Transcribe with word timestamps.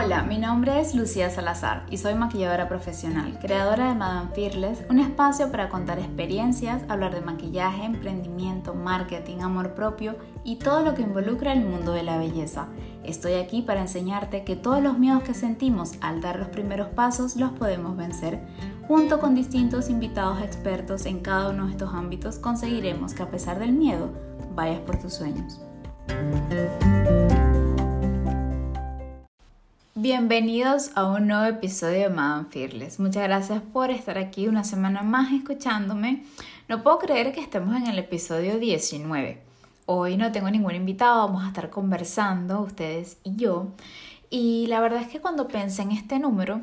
Hola, 0.00 0.22
mi 0.22 0.38
nombre 0.38 0.80
es 0.80 0.94
Lucía 0.94 1.28
Salazar 1.28 1.84
y 1.90 1.96
soy 1.96 2.14
maquilladora 2.14 2.68
profesional, 2.68 3.36
creadora 3.40 3.88
de 3.88 3.96
Madame 3.96 4.30
Fearless, 4.32 4.84
un 4.88 5.00
espacio 5.00 5.50
para 5.50 5.68
contar 5.68 5.98
experiencias, 5.98 6.84
hablar 6.88 7.16
de 7.16 7.20
maquillaje, 7.20 7.84
emprendimiento, 7.84 8.74
marketing, 8.74 9.38
amor 9.40 9.74
propio 9.74 10.14
y 10.44 10.60
todo 10.60 10.84
lo 10.84 10.94
que 10.94 11.02
involucra 11.02 11.52
el 11.52 11.64
mundo 11.64 11.90
de 11.90 12.04
la 12.04 12.16
belleza. 12.16 12.68
Estoy 13.02 13.32
aquí 13.32 13.60
para 13.62 13.80
enseñarte 13.80 14.44
que 14.44 14.54
todos 14.54 14.80
los 14.80 15.00
miedos 15.00 15.24
que 15.24 15.34
sentimos 15.34 15.94
al 16.00 16.20
dar 16.20 16.38
los 16.38 16.50
primeros 16.50 16.90
pasos 16.90 17.34
los 17.34 17.50
podemos 17.50 17.96
vencer. 17.96 18.46
Junto 18.86 19.18
con 19.18 19.34
distintos 19.34 19.90
invitados 19.90 20.40
expertos 20.42 21.06
en 21.06 21.18
cada 21.22 21.50
uno 21.50 21.66
de 21.66 21.72
estos 21.72 21.92
ámbitos 21.92 22.38
conseguiremos 22.38 23.14
que 23.14 23.24
a 23.24 23.30
pesar 23.32 23.58
del 23.58 23.72
miedo, 23.72 24.12
vayas 24.54 24.78
por 24.78 24.96
tus 25.00 25.14
sueños. 25.14 25.60
Bienvenidos 30.00 30.92
a 30.94 31.06
un 31.06 31.26
nuevo 31.26 31.44
episodio 31.46 32.02
de 32.02 32.08
Madame 32.08 32.46
Fearless. 32.50 33.00
Muchas 33.00 33.24
gracias 33.24 33.60
por 33.72 33.90
estar 33.90 34.16
aquí 34.16 34.46
una 34.46 34.62
semana 34.62 35.02
más 35.02 35.32
escuchándome. 35.32 36.22
No 36.68 36.84
puedo 36.84 37.00
creer 37.00 37.32
que 37.32 37.40
estemos 37.40 37.74
en 37.74 37.88
el 37.88 37.98
episodio 37.98 38.60
19. 38.60 39.42
Hoy 39.86 40.16
no 40.16 40.30
tengo 40.30 40.52
ningún 40.52 40.76
invitado, 40.76 41.26
vamos 41.26 41.42
a 41.42 41.48
estar 41.48 41.68
conversando 41.68 42.60
ustedes 42.60 43.16
y 43.24 43.34
yo. 43.34 43.72
Y 44.30 44.68
la 44.68 44.78
verdad 44.78 45.02
es 45.02 45.08
que 45.08 45.20
cuando 45.20 45.48
pensé 45.48 45.82
en 45.82 45.90
este 45.90 46.20
número 46.20 46.60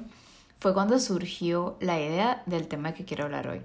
fue 0.60 0.74
cuando 0.74 0.98
surgió 0.98 1.76
la 1.82 2.00
idea 2.00 2.42
del 2.46 2.70
tema 2.70 2.94
que 2.94 3.04
quiero 3.04 3.26
hablar 3.26 3.50
hoy. 3.50 3.62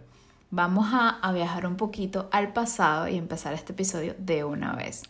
Vamos 0.51 0.89
a, 0.93 1.31
viajar 1.31 1.65
un 1.69 1.77
poquito 1.77 2.29
al 2.33 2.53
pasado 2.53 3.07
y 3.07 3.17
empezar 3.17 3.55
este 3.55 3.71
episodio 3.71 4.17
de 4.19 4.43
una 4.43 4.75
vez. 4.75 5.05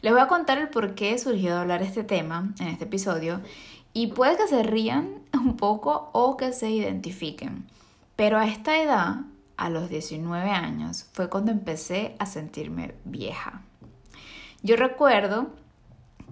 Les 0.00 0.12
voy 0.12 0.22
a 0.22 0.28
contar 0.28 0.56
el 0.58 0.68
por 0.68 0.94
qué 0.94 1.18
surgió 1.18 1.54
de 1.54 1.60
hablar 1.60 1.82
este 1.82 2.04
tema 2.04 2.54
en 2.58 2.68
este 2.68 2.84
episodio 2.84 3.42
y 3.92 4.08
puede 4.08 4.36
que 4.36 4.48
se 4.48 4.62
rían 4.62 5.20
un 5.34 5.56
poco 5.56 6.10
o 6.12 6.36
que 6.36 6.52
se 6.52 6.70
identifiquen. 6.70 7.66
Pero 8.16 8.38
a 8.38 8.46
esta 8.46 8.80
edad, 8.80 9.22
a 9.56 9.70
los 9.70 9.88
19 9.88 10.50
años, 10.50 11.06
fue 11.12 11.28
cuando 11.28 11.50
empecé 11.50 12.14
a 12.18 12.26
sentirme 12.26 12.94
vieja. 13.04 13.62
Yo 14.62 14.76
recuerdo 14.76 15.48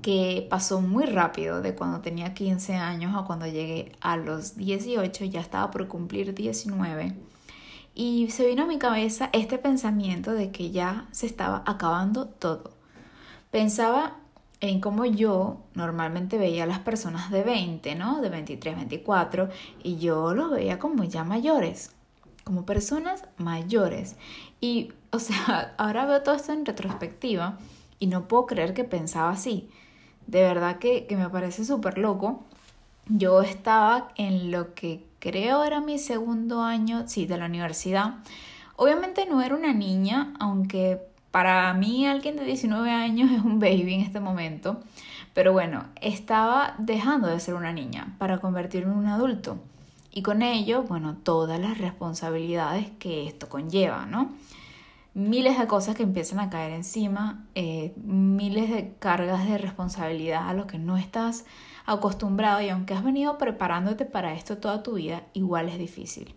que 0.03 0.47
pasó 0.49 0.81
muy 0.81 1.05
rápido 1.05 1.61
de 1.61 1.75
cuando 1.75 2.01
tenía 2.01 2.33
15 2.33 2.75
años 2.77 3.15
a 3.17 3.25
cuando 3.25 3.47
llegué 3.47 3.93
a 4.01 4.17
los 4.17 4.57
18, 4.57 5.25
ya 5.27 5.41
estaba 5.41 5.71
por 5.71 5.89
cumplir 5.89 6.35
19. 6.35 7.15
Y 7.95 8.31
se 8.31 8.47
vino 8.47 8.63
a 8.63 8.67
mi 8.67 8.79
cabeza 8.79 9.29
este 9.33 9.59
pensamiento 9.59 10.33
de 10.33 10.53
que 10.53 10.71
ya 10.71 11.07
se 11.11 11.27
estaba 11.27 11.63
acabando 11.67 12.27
todo. 12.27 12.73
Pensaba 13.51 14.20
en 14.61 14.81
cómo 14.81 15.07
yo 15.07 15.63
normalmente 15.75 16.37
veía 16.37 16.65
a 16.65 16.67
las 16.67 16.81
personas 16.81 17.31
de 17.31 17.43
20, 17.43 17.95
¿no? 17.95 18.21
De 18.21 18.29
23, 18.29 18.77
24, 18.77 19.49
y 19.83 19.97
yo 19.99 20.35
los 20.35 20.51
veía 20.51 20.79
como 20.79 21.05
ya 21.05 21.25
mayores, 21.25 21.95
como 22.45 22.67
personas 22.67 23.25
mayores. 23.39 24.17
Y, 24.61 24.93
o 25.11 25.19
sea, 25.19 25.75
ahora 25.79 26.05
veo 26.05 26.23
todo 26.23 26.35
esto 26.35 26.53
en 26.53 26.67
retrospectiva 26.67 27.59
y 27.99 28.07
no 28.07 28.29
puedo 28.29 28.47
creer 28.47 28.75
que 28.75 28.85
pensaba 28.85 29.31
así. 29.31 29.71
De 30.27 30.43
verdad 30.43 30.79
que, 30.79 31.07
que 31.07 31.17
me 31.17 31.29
parece 31.31 31.65
súper 31.65 31.99
loco. 31.99 32.45
Yo 33.07 33.43
estaba 33.43 34.09
en 34.17 34.51
lo 34.51 34.75
que 34.75 35.05
creo 35.19 35.65
era 35.65 35.81
mi 35.81 35.99
segundo 35.99 36.63
año, 36.63 37.09
sí, 37.09 37.27
de 37.27 37.39
la 37.39 37.47
universidad. 37.47 38.17
Obviamente 38.77 39.27
no 39.27 39.43
era 39.43 39.57
una 39.57 39.73
niña, 39.73 40.33
aunque 40.39 41.10
para 41.31 41.73
mí 41.75 42.07
alguien 42.07 42.37
de 42.37 42.45
19 42.45 42.91
años 42.91 43.31
es 43.37 43.43
un 43.43 43.59
baby 43.59 43.95
en 43.95 44.01
este 44.01 44.21
momento, 44.21 44.81
pero 45.35 45.53
bueno, 45.53 45.85
estaba 46.01 46.75
dejando 46.79 47.29
de 47.29 47.41
ser 47.41 47.55
una 47.55 47.73
niña 47.73 48.15
para 48.19 48.39
convertirme 48.39 48.93
en 48.93 48.99
un 48.99 49.07
adulto. 49.07 49.59
Y 50.13 50.23
con 50.23 50.43
ello, 50.43 50.83
bueno, 50.83 51.17
todas 51.23 51.61
las 51.61 51.79
responsabilidades 51.79 52.91
que 52.99 53.29
esto 53.29 53.49
conlleva, 53.49 54.07
¿no? 54.07 54.33
Miles 55.15 55.59
de 55.59 55.67
cosas 55.69 55.95
que 55.95 56.03
empiezan 56.03 56.41
a 56.41 56.51
caer 56.51 56.73
encima, 56.73 57.45
eh, 57.55 57.93
miles 57.97 58.71
de 58.71 58.95
cargas 58.99 59.49
de 59.49 59.59
responsabilidad 59.59 60.49
a 60.49 60.55
lo 60.55 60.67
que 60.67 60.79
no 60.79 60.97
estás 60.97 61.45
acostumbrado 61.87 62.61
y 62.61 62.69
aunque 62.69 62.95
has 62.95 63.05
venido 63.05 63.39
preparándote 63.39 64.05
para 64.05 64.35
esto 64.35 64.59
toda 64.59 64.83
tu 64.83 64.95
vida, 64.95 65.23
igual 65.33 65.69
es 65.69 65.79
difícil. 65.79 66.35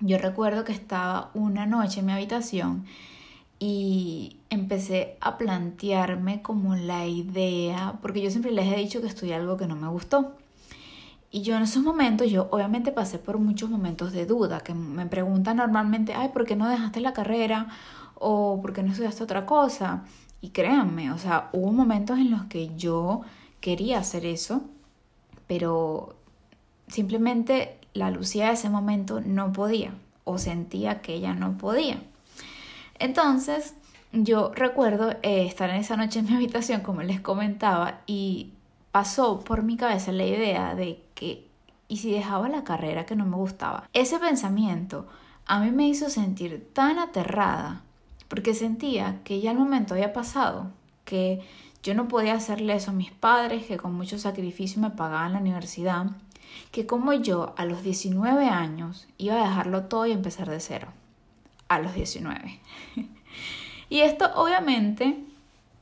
Yo 0.00 0.18
recuerdo 0.18 0.64
que 0.64 0.72
estaba 0.72 1.30
una 1.34 1.66
noche 1.66 2.00
en 2.00 2.06
mi 2.06 2.12
habitación 2.12 2.86
y 3.62 4.38
empecé 4.48 5.18
a 5.20 5.36
plantearme 5.36 6.40
como 6.40 6.74
la 6.76 7.06
idea, 7.06 7.98
porque 8.00 8.22
yo 8.22 8.30
siempre 8.30 8.52
les 8.52 8.66
he 8.72 8.76
dicho 8.76 9.02
que 9.02 9.06
estudié 9.06 9.34
algo 9.34 9.58
que 9.58 9.66
no 9.66 9.76
me 9.76 9.86
gustó. 9.86 10.34
Y 11.30 11.42
yo 11.42 11.56
en 11.56 11.62
esos 11.62 11.82
momentos, 11.84 12.30
yo 12.30 12.48
obviamente 12.50 12.90
pasé 12.90 13.18
por 13.18 13.38
muchos 13.38 13.68
momentos 13.68 14.12
de 14.12 14.24
duda, 14.24 14.60
que 14.60 14.72
me 14.74 15.06
preguntan 15.06 15.58
normalmente, 15.58 16.14
ay, 16.14 16.30
¿por 16.30 16.46
qué 16.46 16.56
no 16.56 16.68
dejaste 16.68 17.00
la 17.00 17.12
carrera? 17.12 17.68
¿O 18.14 18.60
por 18.62 18.72
qué 18.72 18.82
no 18.82 18.90
estudiaste 18.90 19.22
otra 19.22 19.44
cosa? 19.44 20.04
Y 20.40 20.48
créanme, 20.48 21.12
o 21.12 21.18
sea, 21.18 21.50
hubo 21.52 21.70
momentos 21.70 22.18
en 22.18 22.30
los 22.30 22.44
que 22.44 22.74
yo 22.76 23.20
quería 23.60 23.98
hacer 23.98 24.24
eso, 24.24 24.62
pero 25.46 26.16
simplemente 26.88 27.78
la 27.92 28.10
Lucía 28.10 28.46
de 28.46 28.54
ese 28.54 28.70
momento 28.70 29.20
no 29.20 29.52
podía, 29.52 29.92
o 30.24 30.38
sentía 30.38 31.02
que 31.02 31.14
ella 31.14 31.34
no 31.34 31.58
podía. 31.58 32.02
Entonces, 33.00 33.74
yo 34.12 34.52
recuerdo 34.54 35.12
eh, 35.22 35.46
estar 35.46 35.70
en 35.70 35.76
esa 35.76 35.96
noche 35.96 36.18
en 36.18 36.26
mi 36.26 36.34
habitación, 36.34 36.82
como 36.82 37.02
les 37.02 37.20
comentaba, 37.20 38.02
y 38.06 38.52
pasó 38.92 39.40
por 39.40 39.62
mi 39.62 39.78
cabeza 39.78 40.12
la 40.12 40.26
idea 40.26 40.74
de 40.74 41.02
que, 41.14 41.48
¿y 41.88 41.96
si 41.96 42.12
dejaba 42.12 42.50
la 42.50 42.62
carrera 42.62 43.06
que 43.06 43.16
no 43.16 43.24
me 43.24 43.36
gustaba? 43.36 43.88
Ese 43.94 44.18
pensamiento 44.18 45.08
a 45.46 45.60
mí 45.60 45.70
me 45.70 45.88
hizo 45.88 46.10
sentir 46.10 46.68
tan 46.74 46.98
aterrada, 46.98 47.82
porque 48.28 48.52
sentía 48.52 49.20
que 49.24 49.40
ya 49.40 49.52
el 49.52 49.58
momento 49.58 49.94
había 49.94 50.12
pasado, 50.12 50.70
que 51.06 51.40
yo 51.82 51.94
no 51.94 52.06
podía 52.06 52.34
hacerle 52.34 52.74
eso 52.74 52.90
a 52.90 52.94
mis 52.94 53.12
padres, 53.12 53.64
que 53.64 53.78
con 53.78 53.94
mucho 53.94 54.18
sacrificio 54.18 54.82
me 54.82 54.90
pagaban 54.90 55.32
la 55.32 55.40
universidad, 55.40 56.06
que 56.70 56.86
como 56.86 57.14
yo 57.14 57.54
a 57.56 57.64
los 57.64 57.82
19 57.82 58.46
años 58.50 59.08
iba 59.16 59.36
a 59.36 59.48
dejarlo 59.48 59.84
todo 59.84 60.04
y 60.04 60.12
empezar 60.12 60.50
de 60.50 60.60
cero 60.60 60.88
a 61.70 61.78
los 61.78 61.94
19. 61.94 62.60
y 63.88 64.00
esto 64.00 64.30
obviamente 64.34 65.16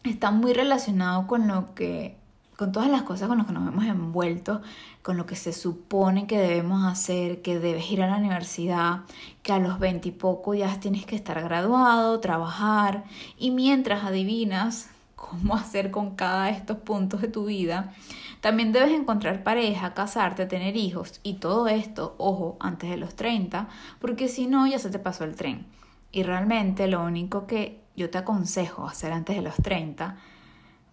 está 0.04 0.30
muy 0.30 0.52
relacionado 0.52 1.26
con 1.26 1.48
lo 1.48 1.74
que 1.74 2.14
con 2.56 2.72
todas 2.72 2.90
las 2.90 3.04
cosas 3.04 3.28
con 3.28 3.38
las 3.38 3.46
que 3.46 3.52
nos 3.52 3.68
hemos 3.68 3.84
envuelto, 3.84 4.62
con 5.02 5.16
lo 5.16 5.26
que 5.26 5.36
se 5.36 5.52
supone 5.52 6.26
que 6.26 6.38
debemos 6.38 6.84
hacer, 6.84 7.40
que 7.40 7.60
debes 7.60 7.88
ir 7.88 8.02
a 8.02 8.08
la 8.08 8.16
universidad, 8.16 9.02
que 9.44 9.52
a 9.52 9.60
los 9.60 9.78
veintipocos 9.78 10.58
ya 10.58 10.80
tienes 10.80 11.06
que 11.06 11.14
estar 11.14 11.40
graduado, 11.40 12.18
trabajar, 12.18 13.04
y 13.38 13.52
mientras 13.52 14.02
adivinas 14.02 14.90
cómo 15.14 15.54
hacer 15.54 15.92
con 15.92 16.16
cada 16.16 16.46
de 16.46 16.50
estos 16.50 16.78
puntos 16.78 17.20
de 17.20 17.28
tu 17.28 17.44
vida, 17.44 17.94
también 18.40 18.72
debes 18.72 18.90
encontrar 18.90 19.44
pareja, 19.44 19.94
casarte, 19.94 20.44
tener 20.46 20.76
hijos, 20.76 21.20
y 21.22 21.34
todo 21.34 21.68
esto, 21.68 22.16
ojo, 22.18 22.56
antes 22.58 22.90
de 22.90 22.96
los 22.96 23.14
30, 23.14 23.68
porque 24.00 24.26
si 24.26 24.48
no 24.48 24.66
ya 24.66 24.80
se 24.80 24.90
te 24.90 24.98
pasó 24.98 25.22
el 25.22 25.36
tren. 25.36 25.77
Y 26.10 26.22
realmente 26.22 26.88
lo 26.88 27.04
único 27.04 27.46
que 27.46 27.80
yo 27.96 28.10
te 28.10 28.18
aconsejo 28.18 28.86
hacer 28.86 29.12
antes 29.12 29.36
de 29.36 29.42
los 29.42 29.56
30, 29.56 30.16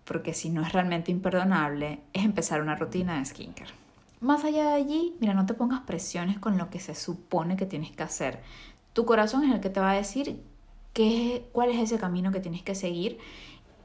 porque 0.04 0.34
si 0.34 0.50
no 0.50 0.62
es 0.62 0.74
realmente 0.74 1.12
imperdonable, 1.12 2.02
es 2.14 2.26
empezar 2.26 2.62
una 2.62 2.76
rutina 2.76 3.18
de 3.18 3.26
skincare. 3.26 3.72
Más 4.22 4.44
allá 4.44 4.70
de 4.70 4.76
allí, 4.76 5.16
mira, 5.20 5.34
no 5.34 5.46
te 5.46 5.54
pongas 5.54 5.82
presiones 5.82 6.40
con 6.40 6.58
lo 6.58 6.70
que 6.70 6.80
se 6.80 6.96
supone 6.96 7.58
que 7.58 7.66
tienes 7.66 7.92
que 7.92 8.04
hacer. 8.04 8.42
Tu 8.94 9.06
corazón 9.06 9.44
es 9.44 9.54
el 9.54 9.60
que 9.60 9.70
te 9.70 9.80
va 9.80 9.92
a 9.92 9.96
decir 9.96 10.42
qué, 10.94 11.48
cuál 11.52 11.70
es 11.70 11.80
ese 11.80 12.00
camino 12.00 12.32
que 12.32 12.40
tienes 12.40 12.64
que 12.64 12.76
seguir. 12.76 13.20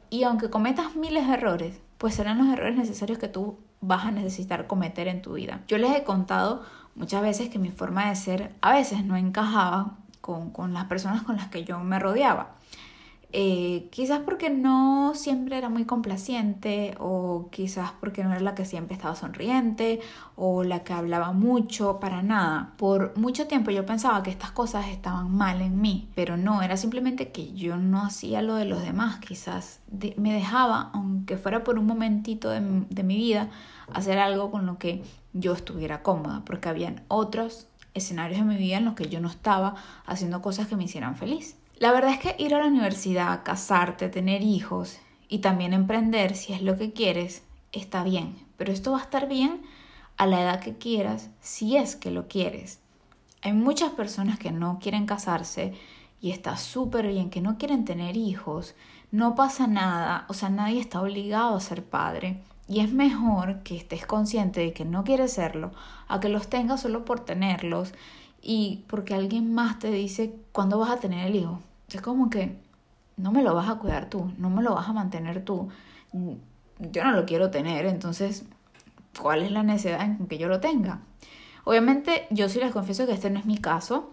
Y 0.08 0.22
aunque 0.24 0.50
cometas 0.50 0.96
miles 0.96 1.26
de 1.26 1.34
errores, 1.34 1.80
pues 1.98 2.14
serán 2.14 2.38
los 2.38 2.48
errores 2.48 2.76
necesarios 2.76 3.18
que 3.18 3.28
tú 3.28 3.58
vas 3.80 4.06
a 4.06 4.10
necesitar 4.10 4.66
cometer 4.66 5.08
en 5.08 5.22
tu 5.22 5.34
vida. 5.34 5.62
Yo 5.68 5.78
les 5.78 5.94
he 5.96 6.04
contado 6.04 6.64
muchas 6.94 7.22
veces 7.22 7.48
que 7.48 7.58
mi 7.58 7.70
forma 7.70 8.08
de 8.08 8.16
ser 8.16 8.54
a 8.60 8.72
veces 8.72 9.04
no 9.04 9.16
encajaba 9.16 9.98
con, 10.52 10.72
las 10.74 10.84
personas 10.86 11.22
con 11.22 11.36
las 11.36 11.48
que 11.48 11.64
yo 11.64 11.78
me 11.78 11.98
rodeaba. 11.98 12.54
Eh, 13.32 13.88
quizás 13.92 14.22
porque 14.24 14.50
no 14.50 15.12
siempre 15.14 15.56
era 15.56 15.68
muy 15.68 15.84
complaciente 15.84 16.96
o 16.98 17.48
quizás 17.52 17.92
porque 18.00 18.24
no 18.24 18.32
era 18.32 18.40
la 18.40 18.56
que 18.56 18.64
siempre 18.64 18.94
estaba 18.94 19.14
sonriente 19.14 20.00
o 20.34 20.64
la 20.64 20.82
que 20.82 20.92
hablaba 20.92 21.30
mucho, 21.32 22.00
para 22.00 22.22
nada. 22.22 22.72
Por 22.76 23.16
mucho 23.16 23.46
tiempo 23.46 23.70
yo 23.70 23.86
pensaba 23.86 24.24
que 24.24 24.30
estas 24.30 24.50
cosas 24.50 24.88
estaban 24.88 25.30
mal 25.30 25.60
en 25.60 25.80
mí, 25.80 26.08
pero 26.16 26.36
no, 26.36 26.60
era 26.62 26.76
simplemente 26.76 27.30
que 27.30 27.52
yo 27.52 27.76
no 27.76 28.02
hacía 28.02 28.42
lo 28.42 28.56
de 28.56 28.64
los 28.64 28.82
demás, 28.82 29.20
quizás 29.20 29.80
me 30.16 30.32
dejaba, 30.32 30.90
aunque 30.92 31.36
fuera 31.36 31.62
por 31.62 31.78
un 31.78 31.86
momentito 31.86 32.50
de, 32.50 32.60
de 32.88 33.02
mi 33.04 33.16
vida, 33.16 33.48
hacer 33.94 34.18
algo 34.18 34.50
con 34.50 34.66
lo 34.66 34.78
que 34.78 35.04
yo 35.32 35.52
estuviera 35.52 36.02
cómoda, 36.02 36.42
porque 36.44 36.68
habían 36.68 37.02
otros 37.06 37.68
escenarios 37.94 38.40
en 38.40 38.48
mi 38.48 38.56
vida 38.56 38.78
en 38.78 38.84
los 38.84 38.94
que 38.94 39.08
yo 39.08 39.20
no 39.20 39.28
estaba 39.28 39.74
haciendo 40.06 40.42
cosas 40.42 40.68
que 40.68 40.76
me 40.76 40.84
hicieran 40.84 41.16
feliz. 41.16 41.56
La 41.78 41.92
verdad 41.92 42.12
es 42.12 42.18
que 42.18 42.36
ir 42.42 42.54
a 42.54 42.58
la 42.58 42.66
universidad, 42.66 43.42
casarte, 43.42 44.08
tener 44.08 44.42
hijos 44.42 44.98
y 45.28 45.38
también 45.38 45.72
emprender 45.72 46.36
si 46.36 46.52
es 46.52 46.62
lo 46.62 46.76
que 46.76 46.92
quieres, 46.92 47.42
está 47.72 48.04
bien, 48.04 48.36
pero 48.56 48.72
esto 48.72 48.92
va 48.92 48.98
a 48.98 49.02
estar 49.02 49.28
bien 49.28 49.62
a 50.16 50.26
la 50.26 50.42
edad 50.42 50.60
que 50.60 50.76
quieras, 50.76 51.30
si 51.40 51.76
es 51.76 51.96
que 51.96 52.10
lo 52.10 52.28
quieres. 52.28 52.80
Hay 53.42 53.54
muchas 53.54 53.92
personas 53.92 54.38
que 54.38 54.52
no 54.52 54.78
quieren 54.78 55.06
casarse 55.06 55.72
y 56.20 56.32
está 56.32 56.58
súper 56.58 57.06
bien, 57.06 57.30
que 57.30 57.40
no 57.40 57.56
quieren 57.56 57.86
tener 57.86 58.16
hijos, 58.16 58.74
no 59.10 59.34
pasa 59.34 59.66
nada, 59.66 60.26
o 60.28 60.34
sea, 60.34 60.50
nadie 60.50 60.80
está 60.80 61.00
obligado 61.00 61.56
a 61.56 61.60
ser 61.60 61.82
padre. 61.82 62.42
Y 62.70 62.78
es 62.78 62.92
mejor 62.92 63.64
que 63.64 63.76
estés 63.76 64.06
consciente 64.06 64.60
de 64.60 64.72
que 64.72 64.84
no 64.84 65.02
quieres 65.02 65.32
serlo, 65.32 65.72
a 66.06 66.20
que 66.20 66.28
los 66.28 66.46
tengas 66.46 66.80
solo 66.80 67.04
por 67.04 67.18
tenerlos 67.18 67.92
y 68.40 68.84
porque 68.86 69.12
alguien 69.12 69.52
más 69.52 69.80
te 69.80 69.90
dice 69.90 70.36
cuándo 70.52 70.78
vas 70.78 70.90
a 70.90 71.00
tener 71.00 71.26
el 71.26 71.34
hijo. 71.34 71.58
Es 71.92 72.00
como 72.00 72.30
que 72.30 72.56
no 73.16 73.32
me 73.32 73.42
lo 73.42 73.56
vas 73.56 73.68
a 73.68 73.74
cuidar 73.74 74.08
tú, 74.08 74.30
no 74.38 74.50
me 74.50 74.62
lo 74.62 74.76
vas 74.76 74.88
a 74.88 74.92
mantener 74.92 75.44
tú. 75.44 75.68
Yo 76.12 77.02
no 77.02 77.10
lo 77.10 77.26
quiero 77.26 77.50
tener, 77.50 77.86
entonces, 77.86 78.44
¿cuál 79.20 79.42
es 79.42 79.50
la 79.50 79.64
necesidad 79.64 80.02
en 80.02 80.28
que 80.28 80.38
yo 80.38 80.46
lo 80.46 80.60
tenga? 80.60 81.00
Obviamente, 81.64 82.28
yo 82.30 82.48
sí 82.48 82.60
les 82.60 82.70
confieso 82.70 83.04
que 83.04 83.14
este 83.14 83.30
no 83.30 83.40
es 83.40 83.46
mi 83.46 83.58
caso. 83.58 84.12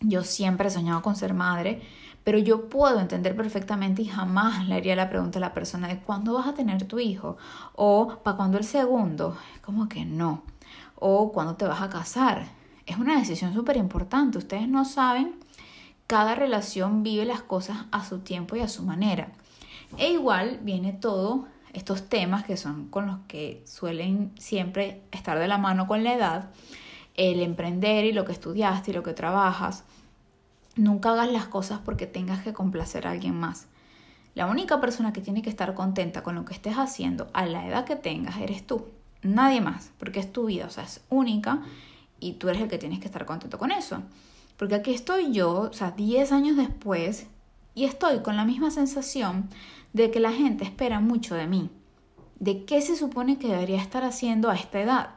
Yo 0.00 0.24
siempre 0.24 0.66
he 0.66 0.70
soñado 0.72 1.02
con 1.02 1.14
ser 1.14 1.34
madre, 1.34 1.82
pero 2.24 2.38
yo 2.38 2.68
puedo 2.68 3.00
entender 3.00 3.36
perfectamente 3.36 4.02
y 4.02 4.06
jamás 4.06 4.66
le 4.68 4.74
haría 4.74 4.96
la 4.96 5.08
pregunta 5.08 5.38
a 5.38 5.40
la 5.40 5.54
persona 5.54 5.88
de 5.88 5.98
cuándo 5.98 6.34
vas 6.34 6.46
a 6.46 6.54
tener 6.54 6.84
tu 6.86 6.98
hijo 6.98 7.36
o 7.74 8.18
para 8.22 8.36
cuándo 8.36 8.58
el 8.58 8.64
segundo. 8.64 9.36
Como 9.60 9.88
que 9.88 10.04
no. 10.04 10.42
O 10.96 11.32
cuándo 11.32 11.56
te 11.56 11.66
vas 11.66 11.82
a 11.82 11.88
casar. 11.88 12.46
Es 12.86 12.96
una 12.96 13.18
decisión 13.18 13.54
súper 13.54 13.76
importante. 13.76 14.38
Ustedes 14.38 14.68
no 14.68 14.84
saben, 14.84 15.34
cada 16.06 16.34
relación 16.34 17.02
vive 17.02 17.24
las 17.24 17.42
cosas 17.42 17.86
a 17.90 18.04
su 18.04 18.20
tiempo 18.20 18.54
y 18.56 18.60
a 18.60 18.68
su 18.68 18.82
manera. 18.82 19.28
E 19.98 20.12
igual 20.12 20.60
viene 20.62 20.92
todo 20.92 21.46
estos 21.72 22.08
temas 22.08 22.44
que 22.44 22.56
son 22.56 22.88
con 22.88 23.06
los 23.06 23.18
que 23.28 23.62
suelen 23.66 24.32
siempre 24.38 25.02
estar 25.10 25.38
de 25.38 25.48
la 25.48 25.58
mano 25.58 25.86
con 25.86 26.04
la 26.04 26.14
edad, 26.14 26.50
el 27.14 27.40
emprender 27.40 28.04
y 28.04 28.12
lo 28.12 28.24
que 28.24 28.32
estudiaste 28.32 28.90
y 28.90 28.94
lo 28.94 29.02
que 29.02 29.12
trabajas. 29.12 29.84
Nunca 30.76 31.12
hagas 31.12 31.30
las 31.30 31.46
cosas 31.46 31.80
porque 31.84 32.06
tengas 32.06 32.42
que 32.42 32.52
complacer 32.52 33.06
a 33.06 33.10
alguien 33.10 33.38
más. 33.38 33.66
La 34.34 34.46
única 34.46 34.80
persona 34.80 35.12
que 35.12 35.20
tiene 35.20 35.42
que 35.42 35.50
estar 35.50 35.74
contenta 35.74 36.22
con 36.22 36.34
lo 36.34 36.46
que 36.46 36.54
estés 36.54 36.76
haciendo 36.76 37.28
a 37.34 37.44
la 37.44 37.66
edad 37.66 37.84
que 37.84 37.96
tengas 37.96 38.38
eres 38.38 38.66
tú, 38.66 38.86
nadie 39.22 39.60
más, 39.60 39.92
porque 39.98 40.20
es 40.20 40.32
tu 40.32 40.46
vida, 40.46 40.66
o 40.66 40.70
sea, 40.70 40.84
es 40.84 41.02
única 41.10 41.62
y 42.18 42.34
tú 42.34 42.48
eres 42.48 42.62
el 42.62 42.68
que 42.68 42.78
tienes 42.78 43.00
que 43.00 43.06
estar 43.06 43.26
contento 43.26 43.58
con 43.58 43.70
eso. 43.70 44.02
Porque 44.56 44.74
aquí 44.76 44.94
estoy 44.94 45.32
yo, 45.32 45.68
o 45.70 45.72
sea, 45.74 45.90
10 45.90 46.32
años 46.32 46.56
después, 46.56 47.26
y 47.74 47.84
estoy 47.84 48.20
con 48.20 48.36
la 48.36 48.44
misma 48.44 48.70
sensación 48.70 49.48
de 49.92 50.10
que 50.10 50.20
la 50.20 50.32
gente 50.32 50.64
espera 50.64 51.00
mucho 51.00 51.34
de 51.34 51.46
mí. 51.46 51.70
¿De 52.38 52.64
qué 52.64 52.80
se 52.80 52.96
supone 52.96 53.38
que 53.38 53.48
debería 53.48 53.80
estar 53.80 54.04
haciendo 54.04 54.50
a 54.50 54.54
esta 54.54 54.80
edad? 54.80 55.10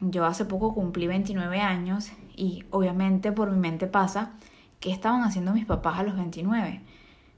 Yo 0.00 0.24
hace 0.24 0.44
poco 0.44 0.74
cumplí 0.74 1.06
29 1.06 1.60
años 1.60 2.10
y 2.36 2.64
obviamente 2.70 3.32
por 3.32 3.50
mi 3.50 3.58
mente 3.58 3.86
pasa 3.86 4.32
¿qué 4.80 4.90
estaban 4.90 5.22
haciendo 5.22 5.52
mis 5.52 5.66
papás 5.66 5.98
a 5.98 6.02
los 6.02 6.16
29? 6.16 6.80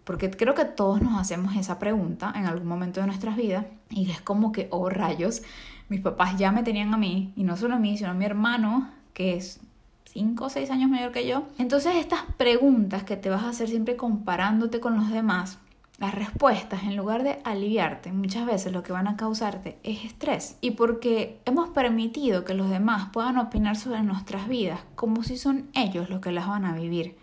Porque 0.04 0.30
creo 0.30 0.54
que 0.54 0.64
todos 0.64 1.00
nos 1.02 1.20
hacemos 1.20 1.54
esa 1.56 1.78
pregunta 1.78 2.32
en 2.34 2.46
algún 2.46 2.66
momento 2.66 3.00
de 3.00 3.06
nuestras 3.06 3.36
vidas 3.36 3.66
y 3.90 4.10
es 4.10 4.20
como 4.20 4.50
que, 4.50 4.68
oh 4.70 4.88
rayos, 4.88 5.42
mis 5.88 6.00
papás 6.00 6.36
ya 6.38 6.50
me 6.50 6.62
tenían 6.62 6.92
a 6.94 6.96
mí 6.96 7.32
y 7.36 7.44
no 7.44 7.56
solo 7.56 7.74
a 7.74 7.78
mí, 7.78 7.96
sino 7.96 8.10
a 8.10 8.14
mi 8.14 8.24
hermano, 8.24 8.90
que 9.12 9.36
es 9.36 9.60
5 10.06 10.44
o 10.44 10.48
6 10.48 10.70
años 10.70 10.90
mayor 10.90 11.12
que 11.12 11.26
yo. 11.26 11.44
Entonces 11.58 11.96
estas 11.96 12.20
preguntas 12.36 13.04
que 13.04 13.16
te 13.16 13.30
vas 13.30 13.44
a 13.44 13.50
hacer 13.50 13.68
siempre 13.68 13.96
comparándote 13.96 14.80
con 14.80 14.96
los 14.96 15.10
demás, 15.10 15.58
las 15.98 16.14
respuestas, 16.14 16.82
en 16.82 16.96
lugar 16.96 17.22
de 17.22 17.38
aliviarte, 17.44 18.10
muchas 18.12 18.44
veces 18.44 18.72
lo 18.72 18.82
que 18.82 18.92
van 18.92 19.06
a 19.06 19.16
causarte 19.16 19.78
es 19.84 20.04
estrés. 20.04 20.56
Y 20.60 20.72
porque 20.72 21.40
hemos 21.44 21.68
permitido 21.68 22.44
que 22.44 22.54
los 22.54 22.70
demás 22.70 23.10
puedan 23.12 23.38
opinar 23.38 23.76
sobre 23.76 24.02
nuestras 24.02 24.48
vidas 24.48 24.80
como 24.96 25.22
si 25.22 25.36
son 25.36 25.68
ellos 25.74 26.10
los 26.10 26.20
que 26.20 26.32
las 26.32 26.48
van 26.48 26.64
a 26.64 26.74
vivir. 26.74 27.21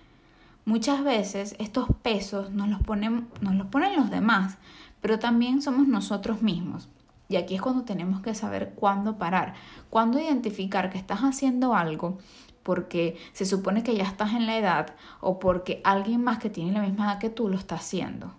Muchas 0.69 1.04
veces 1.04 1.56
estos 1.57 1.88
pesos 2.04 2.51
nos 2.51 2.69
los, 2.69 2.80
ponen, 2.83 3.27
los 3.42 3.56
los 3.98 4.12
demás, 4.12 4.60
pero 5.01 5.18
también 5.18 5.63
somos 5.63 5.88
nosotros 5.88 6.44
mismos. 6.44 6.89
Y 7.27 7.38
aquí 7.38 7.56
es 7.56 7.62
cuando 7.63 7.86
tenemos 7.86 8.21
que 8.21 8.36
saber 8.36 8.74
cuándo 8.75 9.18
parar, 9.18 9.56
cuándo 9.89 10.19
identificar 10.19 10.92
que 10.92 11.00
estás 11.00 11.21
haciendo 11.21 11.74
algo 11.74 12.19
porque 12.62 13.18
se 13.33 13.48
supone 13.48 13.81
que 13.81 13.95
ya 13.95 14.04
estás 14.04 14.33
en 14.33 14.45
la 14.45 14.60
edad 14.60 14.94
o 15.21 15.39
porque 15.39 15.81
alguien 15.83 16.24
más 16.24 16.38
que 16.38 16.51
tiene 16.51 16.71
la 16.71 16.83
misma 16.83 17.06
edad 17.06 17.19
que 17.19 17.31
tú 17.31 17.50
lo 17.50 17.57
está 17.57 17.74
haciendo. 17.74 18.36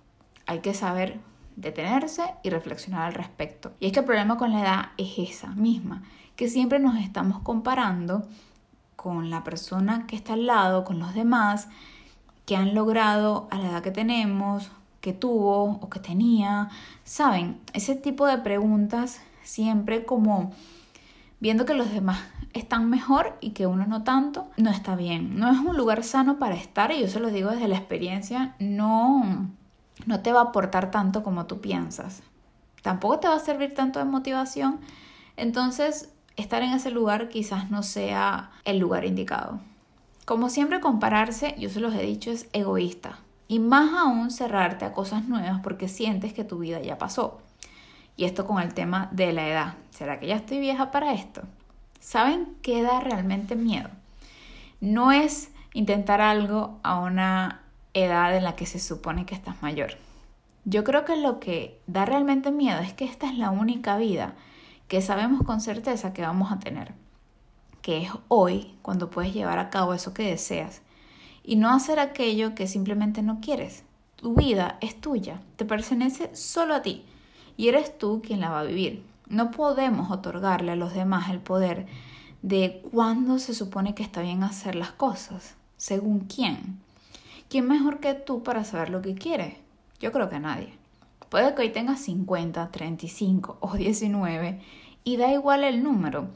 Hay 0.47 0.61
que 0.61 0.73
saber 0.73 1.19
detenerse 1.57 2.23
y 2.45 2.51
reflexionar 2.51 3.09
al 3.09 3.15
respecto. 3.15 3.73
Y 3.81 3.87
es 3.87 3.93
que 3.93 3.99
el 3.99 4.07
problema 4.07 4.39
con 4.39 4.53
la 4.53 4.61
edad 4.61 4.91
es 4.99 5.19
esa 5.19 5.49
misma, 5.49 6.05
que 6.37 6.49
siempre 6.49 6.79
nos 6.79 6.97
estamos 6.97 7.41
comparando 7.41 8.23
con 8.95 9.31
la 9.31 9.43
persona 9.43 10.07
que 10.07 10.15
está 10.15 10.35
al 10.35 10.47
lado, 10.47 10.85
con 10.85 11.01
los 11.01 11.13
demás, 11.13 11.67
que 12.51 12.57
han 12.57 12.75
logrado 12.75 13.47
a 13.53 13.59
la 13.59 13.71
edad 13.71 13.81
que 13.81 13.93
tenemos, 13.93 14.73
que 15.01 15.13
tuvo 15.13 15.67
o 15.67 15.89
que 15.89 16.01
tenía. 16.01 16.69
Saben, 17.05 17.61
ese 17.75 17.95
tipo 17.95 18.27
de 18.27 18.39
preguntas 18.39 19.21
siempre 19.45 20.05
como 20.05 20.51
viendo 21.39 21.65
que 21.65 21.75
los 21.75 21.93
demás 21.93 22.19
están 22.53 22.91
mejor 22.91 23.39
y 23.41 23.51
que 23.51 23.69
uno 23.69 23.87
no 23.87 24.03
tanto, 24.03 24.49
no 24.57 24.69
está 24.71 24.97
bien. 24.97 25.39
No 25.39 25.49
es 25.49 25.59
un 25.61 25.77
lugar 25.77 26.03
sano 26.03 26.41
para 26.41 26.57
estar 26.57 26.91
y 26.91 27.01
yo 27.01 27.07
se 27.07 27.21
lo 27.21 27.31
digo 27.31 27.51
desde 27.51 27.69
la 27.69 27.77
experiencia, 27.77 28.57
no, 28.59 29.49
no 30.07 30.21
te 30.21 30.33
va 30.33 30.41
a 30.41 30.45
aportar 30.47 30.91
tanto 30.91 31.23
como 31.23 31.47
tú 31.47 31.61
piensas. 31.61 32.25
Tampoco 32.83 33.21
te 33.21 33.29
va 33.29 33.37
a 33.37 33.39
servir 33.39 33.75
tanto 33.75 34.01
de 34.01 34.07
motivación. 34.07 34.81
Entonces, 35.37 36.13
estar 36.35 36.65
en 36.65 36.73
ese 36.73 36.91
lugar 36.91 37.29
quizás 37.29 37.71
no 37.71 37.85
sea 37.85 38.51
el 38.65 38.81
lugar 38.81 39.05
indicado. 39.05 39.61
Como 40.31 40.49
siempre 40.49 40.79
compararse, 40.79 41.57
yo 41.59 41.71
se 41.71 41.81
los 41.81 41.93
he 41.93 42.03
dicho, 42.03 42.31
es 42.31 42.49
egoísta. 42.53 43.19
Y 43.49 43.59
más 43.59 43.93
aún 43.99 44.31
cerrarte 44.31 44.85
a 44.85 44.93
cosas 44.93 45.25
nuevas 45.25 45.59
porque 45.61 45.89
sientes 45.89 46.33
que 46.33 46.45
tu 46.45 46.61
vida 46.61 46.81
ya 46.81 46.99
pasó. 46.99 47.41
Y 48.17 48.27
esto 48.27 48.47
con 48.47 48.63
el 48.63 48.73
tema 48.73 49.09
de 49.11 49.33
la 49.33 49.49
edad. 49.49 49.75
¿Será 49.91 50.21
que 50.21 50.29
ya 50.29 50.37
estoy 50.37 50.61
vieja 50.61 50.93
para 50.93 51.15
esto? 51.15 51.43
¿Saben 51.99 52.47
qué 52.63 52.81
da 52.81 53.01
realmente 53.01 53.57
miedo? 53.57 53.89
No 54.81 55.11
es 55.11 55.51
intentar 55.75 56.21
algo 56.21 56.79
a 56.85 57.01
una 57.01 57.63
edad 57.93 58.37
en 58.37 58.45
la 58.45 58.55
que 58.55 58.67
se 58.67 58.79
supone 58.79 59.27
que 59.27 59.35
estás 59.35 59.61
mayor. 59.63 59.95
Yo 60.65 60.85
creo 60.85 61.05
que 61.05 61.17
lo 61.17 61.41
que 61.41 61.81
da 61.89 62.05
realmente 62.05 62.53
miedo 62.53 62.79
es 62.79 62.93
que 62.93 63.05
esta 63.05 63.29
es 63.29 63.37
la 63.37 63.51
única 63.51 63.97
vida 63.97 64.35
que 64.87 65.03
sabemos 65.03 65.43
con 65.43 65.61
certeza 65.61 66.13
que 66.13 66.23
vamos 66.23 66.53
a 66.53 66.61
tener 66.61 66.95
que 67.83 68.03
es 68.03 68.11
hoy 68.29 68.75
cuando 68.83 69.11
puedes 69.11 69.35
llevar 69.35 69.59
a 69.59 69.71
cabo 69.71 69.95
eso 69.95 70.15
que 70.15 70.25
deseas 70.25 70.83
y 71.43 71.57
no 71.57 71.71
hacer 71.71 71.99
aquello 71.99 72.55
que 72.55 72.67
simplemente 72.67 73.23
no 73.23 73.41
quieres. 73.41 73.85
Tu 74.17 74.35
vida 74.35 74.79
es 74.81 75.01
tuya, 75.01 75.41
te 75.57 75.65
pertenece 75.65 76.35
solo 76.35 76.75
a 76.75 76.83
ti 76.83 77.05
y 77.57 77.69
eres 77.69 77.97
tú 77.97 78.23
quien 78.25 78.41
la 78.41 78.51
va 78.51 78.61
a 78.61 78.65
vivir. 78.65 79.03
No 79.29 79.51
podemos 79.51 80.11
otorgarle 80.11 80.73
a 80.73 80.77
los 80.77 80.95
demás 80.95 81.31
el 81.31 81.41
poder 81.41 81.87
de 82.43 82.83
cuándo 82.91 83.39
se 83.39 83.55
supone 83.55 83.95
que 83.95 84.03
está 84.03 84.23
bien 84.23 84.43
hacer 84.43 84.75
las 84.75 84.93
cosas, 84.93 85.55
según 85.77 86.21
quién. 86.21 86.81
¿Quién 87.49 87.67
mejor 87.67 88.01
que 88.01 88.15
tú 88.15 88.43
para 88.43 88.65
saber 88.65 88.91
lo 88.91 89.03
que 89.03 89.15
quieres? 89.15 89.57
Yo 90.01 90.13
creo 90.13 90.29
que 90.29 90.41
nadie. 90.41 90.73
Puede 91.29 91.55
que 91.55 91.63
hoy 91.63 91.71
tengas 91.71 92.01
50, 92.01 92.71
35 92.71 93.59
o 93.61 93.75
19 93.75 94.61
y 95.05 95.17
da 95.17 95.33
igual 95.33 95.65
el 95.65 95.83
número 95.83 96.29